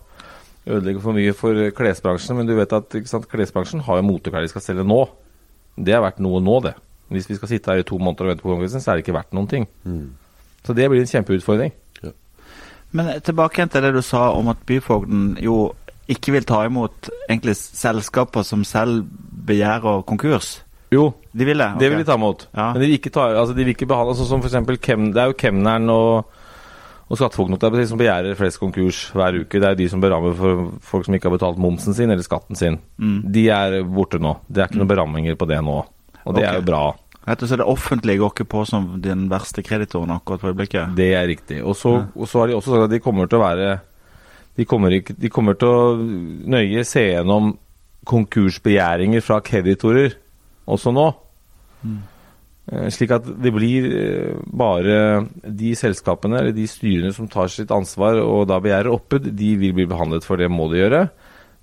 ødelegge 0.68 1.00
for 1.00 1.16
mye 1.16 1.32
for 1.34 1.54
klesbransjen, 1.72 2.36
men 2.36 2.46
du 2.46 2.54
vet 2.58 2.72
at 2.76 2.90
ikke 2.98 3.08
sant, 3.08 3.28
klesbransjen 3.30 3.80
har 3.86 3.96
jo 4.02 4.06
moteklær 4.10 4.44
de 4.44 4.50
skal 4.52 4.62
selge 4.62 4.84
nå. 4.86 5.00
Det 5.78 5.94
er 5.96 6.02
verdt 6.04 6.20
noe 6.20 6.40
nå, 6.44 6.58
det. 6.62 6.74
Hvis 7.08 7.28
vi 7.30 7.38
skal 7.38 7.48
sitte 7.48 7.72
her 7.72 7.80
i 7.80 7.86
to 7.88 7.96
måneder 7.98 8.26
og 8.26 8.32
vente 8.34 8.42
på 8.44 8.50
koronakrisen, 8.50 8.82
så 8.84 8.92
er 8.92 8.98
det 9.00 9.06
ikke 9.06 9.16
verdt 9.16 9.32
noen 9.32 9.48
ting. 9.48 9.66
Så 10.66 10.74
det 10.76 10.88
blir 10.90 11.00
en 11.00 11.08
kjempeutfordring. 11.08 11.72
Men 12.92 13.20
tilbake 13.20 13.58
igjen 13.60 13.68
til 13.72 13.82
det 13.84 13.94
du 13.94 14.02
sa 14.04 14.30
om 14.32 14.48
at 14.48 14.60
byfogden 14.68 15.36
jo 15.44 15.72
ikke 16.08 16.32
vil 16.32 16.44
ta 16.48 16.62
imot 16.64 17.10
egentlig 17.28 17.54
selskaper 17.56 18.42
som 18.44 18.62
selv 18.64 19.04
begjærer 19.48 20.02
konkurs. 20.08 20.62
Jo, 20.94 21.12
De 21.32 21.44
vil 21.44 21.60
det? 21.60 21.68
det 21.80 21.88
vil 21.90 22.00
de 22.00 22.06
ta 22.08 22.16
imot. 22.16 22.46
Ja. 22.54 22.70
Men 22.72 22.80
de 22.80 22.86
vil 22.86 22.98
ikke, 22.98 23.12
ta, 23.12 23.28
altså 23.36 23.54
de 23.56 23.64
vil 23.64 23.74
ikke 23.74 23.88
behandle 23.88 24.14
altså 24.14 24.24
Som 24.28 24.40
for 24.40 24.48
eksempel 24.48 24.78
kem, 24.80 25.10
Det 25.12 25.20
er 25.20 25.32
jo 25.32 25.36
kemneren 25.36 25.90
og, 25.92 26.30
og 27.08 27.20
skattefogden 27.20 27.58
på 27.60 27.84
som 27.88 28.00
begjærer 28.00 28.38
flest 28.38 28.60
konkurs 28.60 29.02
hver 29.16 29.42
uke. 29.42 29.60
Det 29.60 29.66
er 29.66 29.76
jo 29.76 29.82
de 29.82 29.88
som 29.92 30.00
berammer 30.00 30.36
for 30.36 30.70
folk 30.80 31.06
som 31.06 31.16
ikke 31.16 31.28
har 31.28 31.36
betalt 31.36 31.60
momsen 31.60 31.96
sin 31.96 32.10
eller 32.10 32.24
skatten 32.24 32.56
sin. 32.56 32.80
De 32.98 33.48
er 33.48 33.82
borte 33.84 34.20
nå. 34.20 34.38
Det 34.48 34.62
er 34.62 34.72
ikke 34.72 34.80
noen 34.80 34.94
beramminger 34.94 35.36
på 35.36 35.48
det 35.48 35.60
nå. 35.64 35.78
Og 36.24 36.34
det 36.36 36.42
okay. 36.42 36.50
er 36.50 36.60
jo 36.60 36.66
bra. 36.68 36.82
Rett 37.28 37.42
og 37.44 37.50
slett 37.50 37.60
det 37.60 37.68
offentlige 37.68 38.20
går 38.22 38.32
ikke 38.32 38.48
på 38.48 38.64
som 38.68 38.86
den 39.04 39.26
verste 39.28 39.64
kreditoren 39.64 40.14
akkurat 40.14 40.40
for 40.40 40.52
øyeblikket. 40.52 40.94
Det 40.96 41.10
er 41.12 41.26
riktig. 41.28 41.60
Og 41.60 41.76
så, 41.76 41.98
og 42.16 42.28
så 42.28 42.40
har 42.40 42.48
de 42.48 42.56
også 42.56 42.72
sagt 42.72 42.86
at 42.86 42.94
de 42.94 43.02
kommer 43.04 43.28
til 43.28 43.40
å 43.40 43.44
være 43.44 43.68
De 44.58 44.64
kommer, 44.66 44.90
ikke, 44.90 45.14
de 45.14 45.28
kommer 45.30 45.54
til 45.54 45.68
å 45.70 45.82
nøye 46.50 46.82
se 46.82 47.04
gjennom 47.04 47.52
konkursbegjæringer 48.08 49.22
fra 49.22 49.36
kreditorer 49.44 50.16
også 50.68 50.92
nå. 50.94 51.08
Mm. 51.82 51.98
Slik 52.92 53.14
at 53.16 53.24
det 53.40 53.50
blir 53.56 53.86
eh, 53.96 54.40
bare 54.44 55.24
de 55.40 55.72
selskapene 55.78 56.42
eller 56.42 56.52
de 56.52 56.66
styrene 56.68 57.14
som 57.16 57.28
tar 57.30 57.48
sitt 57.48 57.70
ansvar 57.72 58.20
og 58.20 58.44
da 58.50 58.58
begjærer 58.60 58.92
oppbud, 58.92 59.30
de 59.32 59.54
vil 59.56 59.72
bli 59.78 59.86
behandlet 59.88 60.26
for 60.26 60.40
det 60.40 60.50
må 60.52 60.68
de 60.68 60.82
gjøre. 60.82 61.06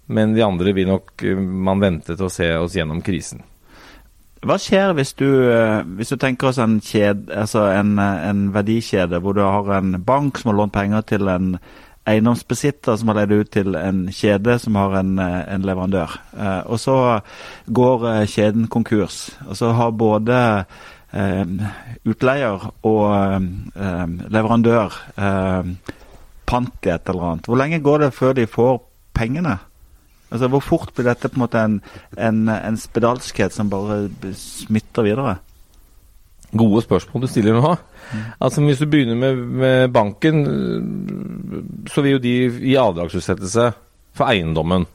Men 0.09 0.33
de 0.33 0.41
andre 0.45 0.73
vil 0.73 0.89
nok 0.89 1.21
eh, 1.21 1.37
man 1.37 1.83
vente 1.83 2.15
til 2.15 2.25
å 2.25 2.33
se 2.33 2.49
oss 2.57 2.77
gjennom 2.77 3.03
krisen. 3.05 3.45
Hva 4.45 4.57
skjer 4.61 4.91
hvis 4.97 5.15
du, 5.17 5.29
hvis 5.97 6.11
du 6.13 6.19
tenker 6.21 6.51
oss 6.51 6.59
en, 6.61 6.77
kjed, 6.83 7.31
altså 7.33 7.63
en, 7.73 7.95
en 7.97 8.43
verdikjede 8.53 9.17
hvor 9.23 9.33
du 9.33 9.41
har 9.41 9.71
en 9.79 9.95
bank 10.05 10.37
som 10.37 10.51
har 10.51 10.59
lånt 10.59 10.73
penger 10.75 11.05
til 11.09 11.31
en 11.31 11.55
eiendomsbesitter 12.05 12.97
som 12.99 13.09
har 13.09 13.21
leid 13.21 13.33
ut 13.33 13.51
til 13.53 13.75
en 13.79 14.05
kjede 14.13 14.57
som 14.61 14.77
har 14.77 14.99
en, 14.99 15.17
eh, 15.19 15.41
en 15.53 15.65
leverandør. 15.65 16.17
Eh, 16.37 16.61
og 16.65 16.79
så 16.79 16.97
går 17.67 18.07
eh, 18.11 18.25
kjeden 18.29 18.67
konkurs. 18.67 19.31
Og 19.47 19.57
så 19.57 19.71
har 19.73 19.91
både 19.91 20.65
eh, 21.13 21.45
utleier 22.05 22.69
og 22.85 23.05
eh, 23.15 24.17
leverandør 24.29 24.99
eh, 25.17 25.71
pant 26.45 26.85
i 26.85 26.93
et 26.93 27.09
eller 27.09 27.31
annet. 27.31 27.47
Hvor 27.49 27.57
lenge 27.57 27.81
går 27.81 28.05
det 28.05 28.13
før 28.13 28.37
de 28.37 28.45
får 28.45 28.77
pengene? 29.17 29.57
Altså, 30.31 30.47
Hvor 30.47 30.59
fort 30.59 30.93
blir 30.95 31.05
dette 31.09 31.29
på 31.29 31.37
en 31.37 31.45
måte 31.45 31.61
en, 31.61 31.81
en, 32.17 32.49
en 32.49 32.77
spedalskhet 32.77 33.53
som 33.53 33.69
bare 33.69 34.09
smitter 34.35 35.05
videre? 35.05 35.37
Gode 36.55 36.83
spørsmål 36.85 37.25
du 37.25 37.29
stiller 37.29 37.57
nå. 37.57 37.75
Altså 38.39 38.63
Hvis 38.63 38.79
du 38.79 38.87
begynner 38.87 39.17
med, 39.19 39.39
med 39.61 39.93
banken, 39.95 40.43
så 41.91 42.03
vil 42.05 42.17
jo 42.17 42.23
de 42.23 42.35
gi 42.61 42.77
avdragsutsettelse 42.79 43.71
for 44.15 44.31
eiendommen. 44.31 44.87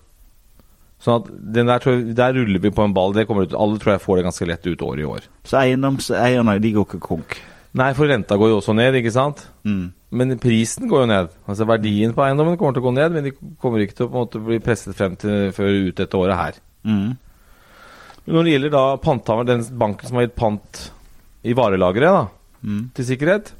Sånn 1.00 1.22
at 1.22 1.30
den 1.56 1.70
der, 1.70 1.80
tror 1.80 1.96
jeg, 1.96 2.16
der 2.16 2.34
ruller 2.36 2.60
vi 2.60 2.72
på 2.76 2.84
en 2.84 2.94
ball. 2.96 3.14
Det 3.16 3.26
kommer 3.28 3.48
ut, 3.48 3.56
alle 3.56 3.80
tror 3.80 3.94
jeg 3.94 4.04
får 4.04 4.18
det 4.18 4.26
ganske 4.26 4.48
lett 4.50 4.66
ut 4.68 4.84
året 4.84 5.04
i 5.04 5.08
år. 5.08 5.30
Så 5.48 5.60
eiendomseierne 5.62 6.58
de 6.60 6.74
går 6.76 6.88
ikke 6.88 7.00
konk. 7.04 7.38
Nei, 7.80 7.92
for 7.94 8.10
renta 8.10 8.36
går 8.36 8.50
jo 8.50 8.58
også 8.58 8.74
ned, 8.74 8.98
ikke 8.98 9.12
sant? 9.14 9.44
Mm. 9.64 9.92
Men 10.10 10.38
prisen 10.42 10.90
går 10.90 11.04
jo 11.04 11.08
ned. 11.08 11.34
Altså 11.46 11.66
Verdien 11.70 12.12
på 12.16 12.24
eiendommen 12.24 12.58
kommer 12.60 12.74
til 12.76 12.82
å 12.82 12.88
gå 12.88 12.94
ned, 12.96 13.14
men 13.14 13.28
de 13.28 13.34
kommer 13.62 13.84
ikke 13.84 14.00
til 14.00 14.08
å 14.08 14.14
måte 14.16 14.42
bli 14.42 14.58
presset 14.64 14.96
frem 14.98 15.14
til 15.20 15.52
før 15.56 15.76
ut 15.86 16.00
dette 16.00 16.18
året 16.18 16.40
her. 16.40 16.58
Mm. 16.84 17.14
Når 18.30 18.46
det 18.46 18.54
gjelder 18.54 18.74
da 18.74 18.84
panthaver, 19.00 19.46
den 19.48 19.62
banken 19.78 20.10
som 20.10 20.18
har 20.18 20.26
gitt 20.26 20.36
pant 20.38 20.82
i 21.44 21.56
varelageret 21.56 22.12
da, 22.18 22.26
Mm. 22.60 22.90
til 22.92 23.04
sikkerhet, 23.08 23.54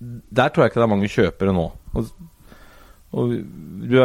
der 0.00 0.48
tror 0.48 0.64
jeg 0.64 0.70
ikke 0.72 0.80
det 0.80 0.86
er 0.86 0.90
mange 0.94 1.10
kjøpere 1.12 1.52
nå. 1.52 1.66
Og, 1.94 2.06
og 3.12 3.34
du 3.36 3.98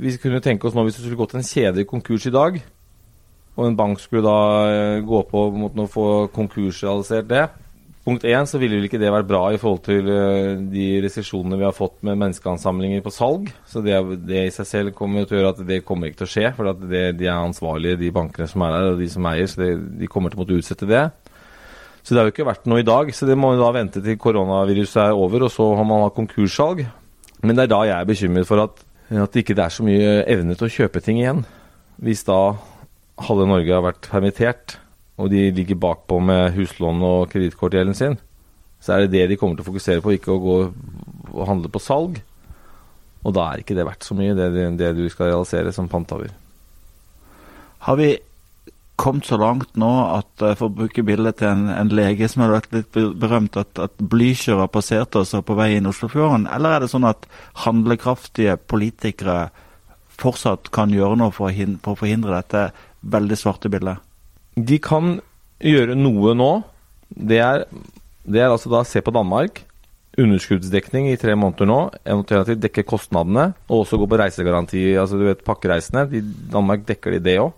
vi 0.00 0.14
kunne 0.22 0.40
tenke 0.40 0.64
oss 0.66 0.74
nå 0.76 0.86
hvis 0.86 0.96
det 0.96 1.04
skulle 1.04 1.20
gått 1.20 1.34
en 1.36 1.44
kjede 1.44 1.82
i 1.84 1.88
konkurs 1.88 2.24
i 2.26 2.32
dag, 2.34 2.56
og 3.54 3.66
en 3.68 3.76
bank 3.76 4.00
skulle 4.02 4.24
da 4.24 4.38
eh, 4.70 5.02
gå 5.06 5.20
på 5.30 5.44
mot 5.54 5.76
å 5.78 5.86
få 5.90 6.06
konkursrealisert 6.34 7.28
det. 7.28 7.44
Punkt 8.04 8.24
én 8.28 8.44
så 8.44 8.58
ville 8.60 8.76
vel 8.76 8.84
ikke 8.88 8.98
det 9.00 9.12
vært 9.14 9.28
bra 9.30 9.42
i 9.54 9.60
forhold 9.60 9.84
til 9.86 10.08
eh, 10.10 10.56
de 10.72 10.88
resesjonene 11.04 11.56
vi 11.60 11.64
har 11.64 11.76
fått 11.76 12.00
med 12.04 12.18
menneskeansamlinger 12.20 13.04
på 13.04 13.12
salg. 13.14 13.52
Så 13.70 13.80
det, 13.84 13.94
det 14.26 14.42
i 14.48 14.50
seg 14.52 14.66
selv 14.68 14.96
kommer 14.96 15.24
til 15.24 15.38
å 15.38 15.40
gjøre 15.40 15.52
at 15.54 15.62
det 15.68 15.84
kommer 15.86 16.10
ikke 16.10 16.24
til 16.24 16.26
å 16.26 16.32
skje. 16.34 16.50
For 16.56 16.72
at 16.72 16.82
det, 16.82 17.04
de 17.20 17.28
er 17.30 17.36
ansvarlige, 17.38 18.00
de 18.02 18.10
bankene 18.12 18.48
som 18.50 18.64
er 18.66 18.74
der, 18.74 18.90
og 18.96 19.00
de 19.00 19.08
som 19.12 19.30
eier. 19.30 19.46
Så 19.48 19.62
det, 19.62 19.70
de 20.02 20.10
kommer 20.10 20.32
til 20.34 20.40
å 20.40 20.42
måtte 20.42 20.58
utsette 20.58 20.90
det. 20.90 21.04
Så 22.04 22.12
det 22.12 22.20
har 22.20 22.28
jo 22.28 22.34
ikke 22.34 22.46
vært 22.46 22.66
noe 22.68 22.82
i 22.82 22.86
dag. 22.86 23.08
Så 23.16 23.26
det 23.28 23.36
må 23.40 23.54
vi 23.54 23.62
da 23.62 23.70
vente 23.72 24.02
til 24.04 24.20
koronaviruset 24.20 25.00
er 25.06 25.16
over, 25.16 25.46
og 25.46 25.52
så 25.52 25.70
har 25.78 25.88
man 25.88 26.04
hatt 26.04 26.16
konkurssalg. 26.18 26.84
Men 27.44 27.56
det 27.56 27.64
er 27.64 27.72
da 27.72 27.80
jeg 27.88 27.96
er 27.96 28.08
bekymret 28.08 28.48
for 28.48 28.60
at, 28.60 28.84
at 29.08 29.32
det 29.32 29.44
ikke 29.44 29.56
er 29.56 29.72
så 29.72 29.86
mye 29.86 30.20
evne 30.30 30.56
til 30.56 30.68
å 30.68 30.74
kjøpe 30.76 31.02
ting 31.04 31.22
igjen. 31.22 31.42
Hvis 32.04 32.26
da 32.28 32.38
halve 33.24 33.48
Norge 33.48 33.72
har 33.72 33.84
vært 33.86 34.10
permittert, 34.10 34.76
og 35.16 35.30
de 35.30 35.48
ligger 35.54 35.80
bakpå 35.80 36.18
med 36.20 36.52
huslån 36.56 37.02
og 37.06 37.28
kredittkortgjelden 37.32 37.96
sin, 37.96 38.16
så 38.82 38.94
er 38.94 39.04
det 39.04 39.14
det 39.14 39.28
de 39.30 39.40
kommer 39.40 39.56
til 39.56 39.64
å 39.64 39.70
fokusere 39.70 40.02
på, 40.04 40.16
ikke 40.16 40.34
å 40.34 40.42
gå 40.42 40.56
og 41.32 41.44
handle 41.48 41.70
på 41.72 41.80
salg. 41.80 42.18
Og 43.24 43.32
da 43.32 43.46
er 43.48 43.62
ikke 43.62 43.76
det 43.78 43.86
verdt 43.88 44.04
så 44.04 44.16
mye, 44.18 44.34
det, 44.36 44.50
det, 44.76 44.90
du 44.98 45.06
skal 45.08 45.30
realisere 45.30 45.72
som 45.72 45.88
pantaver. 45.88 46.34
Har 47.86 47.96
vi 47.96 48.10
kommet 49.00 49.26
så 49.26 49.38
langt 49.40 49.74
nå 49.80 49.90
at, 50.14 50.30
eh, 50.42 50.54
for 50.58 50.70
å 50.70 50.76
bruke 50.78 51.04
bildet 51.06 51.40
til 51.40 51.50
en, 51.50 51.66
en 51.72 51.90
lege 51.90 52.28
som 52.30 52.44
har 52.44 52.54
vært 52.54 52.72
litt 52.74 52.94
berømt, 52.94 53.58
at, 53.58 53.78
at 53.82 53.98
Blücher 53.98 54.60
har 54.60 54.70
passert 54.72 55.16
oss 55.18 55.34
på 55.34 55.58
vei 55.58 55.74
inn 55.76 55.90
Oslofjorden? 55.90 56.46
Eller 56.54 56.76
er 56.76 56.84
det 56.84 56.92
sånn 56.92 57.08
at 57.08 57.26
handlekraftige 57.64 58.56
politikere 58.70 59.48
fortsatt 60.14 60.70
kan 60.74 60.94
gjøre 60.94 61.18
noe 61.18 61.34
for 61.34 61.50
å 61.50 61.96
forhindre 61.98 62.36
dette 62.36 62.68
veldig 63.02 63.38
svarte 63.38 63.70
bildet? 63.72 63.98
De 64.54 64.78
kan 64.78 65.18
gjøre 65.64 65.96
noe 65.98 66.34
nå. 66.38 66.52
Det 67.10 67.40
er, 67.42 67.64
det 68.22 68.42
er 68.42 68.52
altså 68.52 68.70
da 68.72 68.84
se 68.86 69.02
på 69.02 69.14
Danmark. 69.14 69.64
Underskuddsdekning 70.20 71.08
i 71.10 71.18
tre 71.18 71.34
måneder 71.34 71.66
nå. 71.66 71.80
Eventuelt 72.06 72.62
dekke 72.62 72.86
kostnadene. 72.86 73.50
Og 73.66 73.82
også 73.82 73.98
gå 73.98 74.06
på 74.06 74.20
reisegaranti. 74.22 74.86
altså 75.00 75.18
du 75.18 75.26
vet 75.26 75.42
Pakkereisene. 75.46 76.06
I 76.14 76.22
Danmark 76.54 76.86
dekker 76.86 77.16
de 77.16 77.22
det 77.26 77.38
òg. 77.42 77.52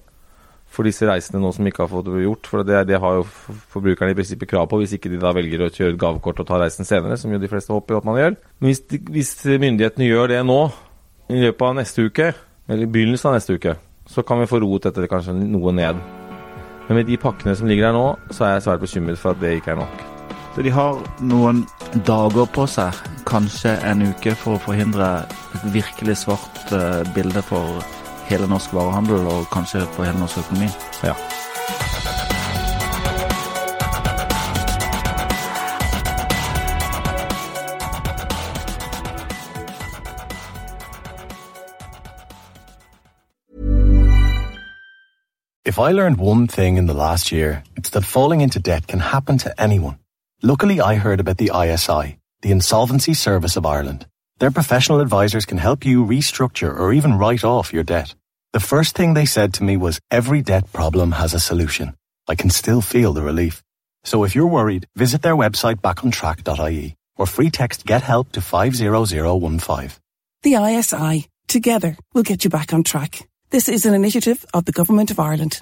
For 0.76 0.84
disse 0.84 1.06
reisene 1.08 1.40
nå 1.40 1.50
som 1.56 1.64
ikke 1.68 1.86
har 1.86 1.88
fått 1.88 2.10
gjort. 2.20 2.48
For 2.50 2.66
det, 2.66 2.82
det 2.90 3.00
har 3.00 3.18
jo 3.18 3.24
forbrukerne 3.72 4.12
i 4.12 4.18
prinsippet 4.18 4.50
krav 4.50 4.68
på, 4.68 4.82
hvis 4.82 4.92
ikke 4.98 5.08
de 5.12 5.20
da 5.22 5.32
velger 5.36 5.64
å 5.64 5.70
kjøre 5.72 5.94
et 5.94 6.02
gavekort 6.02 6.42
og 6.42 6.48
ta 6.50 6.60
reisen 6.60 6.88
senere, 6.88 7.16
som 7.16 7.32
jo 7.32 7.40
de 7.40 7.48
fleste 7.50 7.72
håper 7.72 7.96
at 7.96 8.08
man 8.08 8.20
gjør. 8.20 8.36
Men 8.60 8.72
hvis, 8.72 8.82
hvis 9.08 9.32
myndighetene 9.62 10.10
gjør 10.10 10.34
det 10.34 10.42
nå, 10.44 10.60
i 11.32 11.40
løpet 11.42 11.64
av 11.66 11.78
neste 11.80 12.04
uke, 12.06 12.28
eller 12.68 12.84
i 12.84 12.90
begynnelsen 12.92 13.32
av 13.32 13.38
neste 13.38 13.56
uke, 13.56 13.74
så 14.06 14.22
kan 14.22 14.38
vi 14.42 14.50
få 14.50 14.60
roet 14.62 14.86
dette 14.86 15.08
kanskje 15.10 15.34
noe 15.34 15.72
ned. 15.74 15.98
Men 16.86 17.00
med 17.00 17.08
de 17.08 17.16
pakkene 17.18 17.56
som 17.58 17.66
ligger 17.66 17.88
her 17.88 17.96
nå, 17.96 18.04
så 18.30 18.46
er 18.46 18.52
jeg 18.54 18.66
svært 18.68 18.84
bekymret 18.84 19.18
for 19.18 19.34
at 19.34 19.40
det 19.42 19.56
ikke 19.58 19.74
er 19.74 19.80
nok. 19.80 20.04
Så 20.54 20.62
de 20.64 20.72
har 20.72 21.00
noen 21.20 21.64
dager 22.06 22.46
på 22.54 22.64
seg, 22.70 23.00
kanskje 23.28 23.74
en 23.84 24.06
uke, 24.06 24.36
for 24.38 24.56
å 24.56 24.62
forhindre 24.62 25.08
et 25.26 25.66
virkelig 25.74 26.20
svart 26.22 26.62
eh, 26.72 27.02
bilde 27.16 27.42
for 27.44 27.82
hele 28.28 28.46
norsk 28.46 28.74
varehandel, 28.74 29.26
og 29.26 29.50
kanskje 29.52 29.86
hele 29.98 30.18
norsk 30.18 30.38
økonomi. 30.38 30.68
Ja. 31.04 31.14
If 45.66 45.80
I 45.80 45.90
learned 45.92 46.18
one 46.18 46.46
thing 46.46 46.78
in 46.78 46.86
the 46.86 46.94
last 46.94 47.32
year, 47.32 47.62
it's 47.76 47.90
that 47.90 48.04
falling 48.04 48.40
into 48.40 48.60
debt 48.60 48.86
can 48.86 49.00
happen 49.00 49.36
to 49.38 49.50
anyone. 49.60 49.98
Luckily, 50.42 50.80
I 50.80 50.94
heard 50.94 51.20
about 51.20 51.38
the 51.38 51.50
ISI, 51.52 52.18
the 52.42 52.52
Insolvency 52.52 53.14
Service 53.14 53.56
of 53.56 53.66
Ireland. 53.66 54.06
Their 54.38 54.50
professional 54.50 55.00
advisors 55.00 55.46
can 55.46 55.56
help 55.56 55.86
you 55.86 56.04
restructure 56.04 56.78
or 56.78 56.92
even 56.92 57.16
write 57.16 57.42
off 57.42 57.72
your 57.72 57.82
debt. 57.82 58.14
The 58.52 58.60
first 58.60 58.94
thing 58.94 59.14
they 59.14 59.24
said 59.24 59.54
to 59.54 59.64
me 59.64 59.78
was, 59.78 59.98
every 60.10 60.42
debt 60.42 60.70
problem 60.74 61.12
has 61.12 61.32
a 61.32 61.40
solution. 61.40 61.94
I 62.28 62.34
can 62.34 62.50
still 62.50 62.82
feel 62.82 63.14
the 63.14 63.22
relief. 63.22 63.62
So 64.04 64.24
if 64.24 64.34
you're 64.34 64.46
worried, 64.46 64.86
visit 64.94 65.22
their 65.22 65.34
website 65.36 65.80
backontrack.ie 65.80 66.96
or 67.16 67.26
free 67.26 67.50
text 67.50 67.86
get 67.86 68.02
help 68.02 68.30
to 68.32 68.42
50015. 68.42 69.90
The 70.42 70.54
ISI. 70.54 71.28
Together, 71.48 71.96
we'll 72.12 72.24
get 72.24 72.44
you 72.44 72.50
back 72.50 72.74
on 72.74 72.82
track. 72.82 73.26
This 73.50 73.68
is 73.68 73.86
an 73.86 73.94
initiative 73.94 74.44
of 74.52 74.66
the 74.66 74.72
Government 74.72 75.10
of 75.10 75.18
Ireland. 75.18 75.60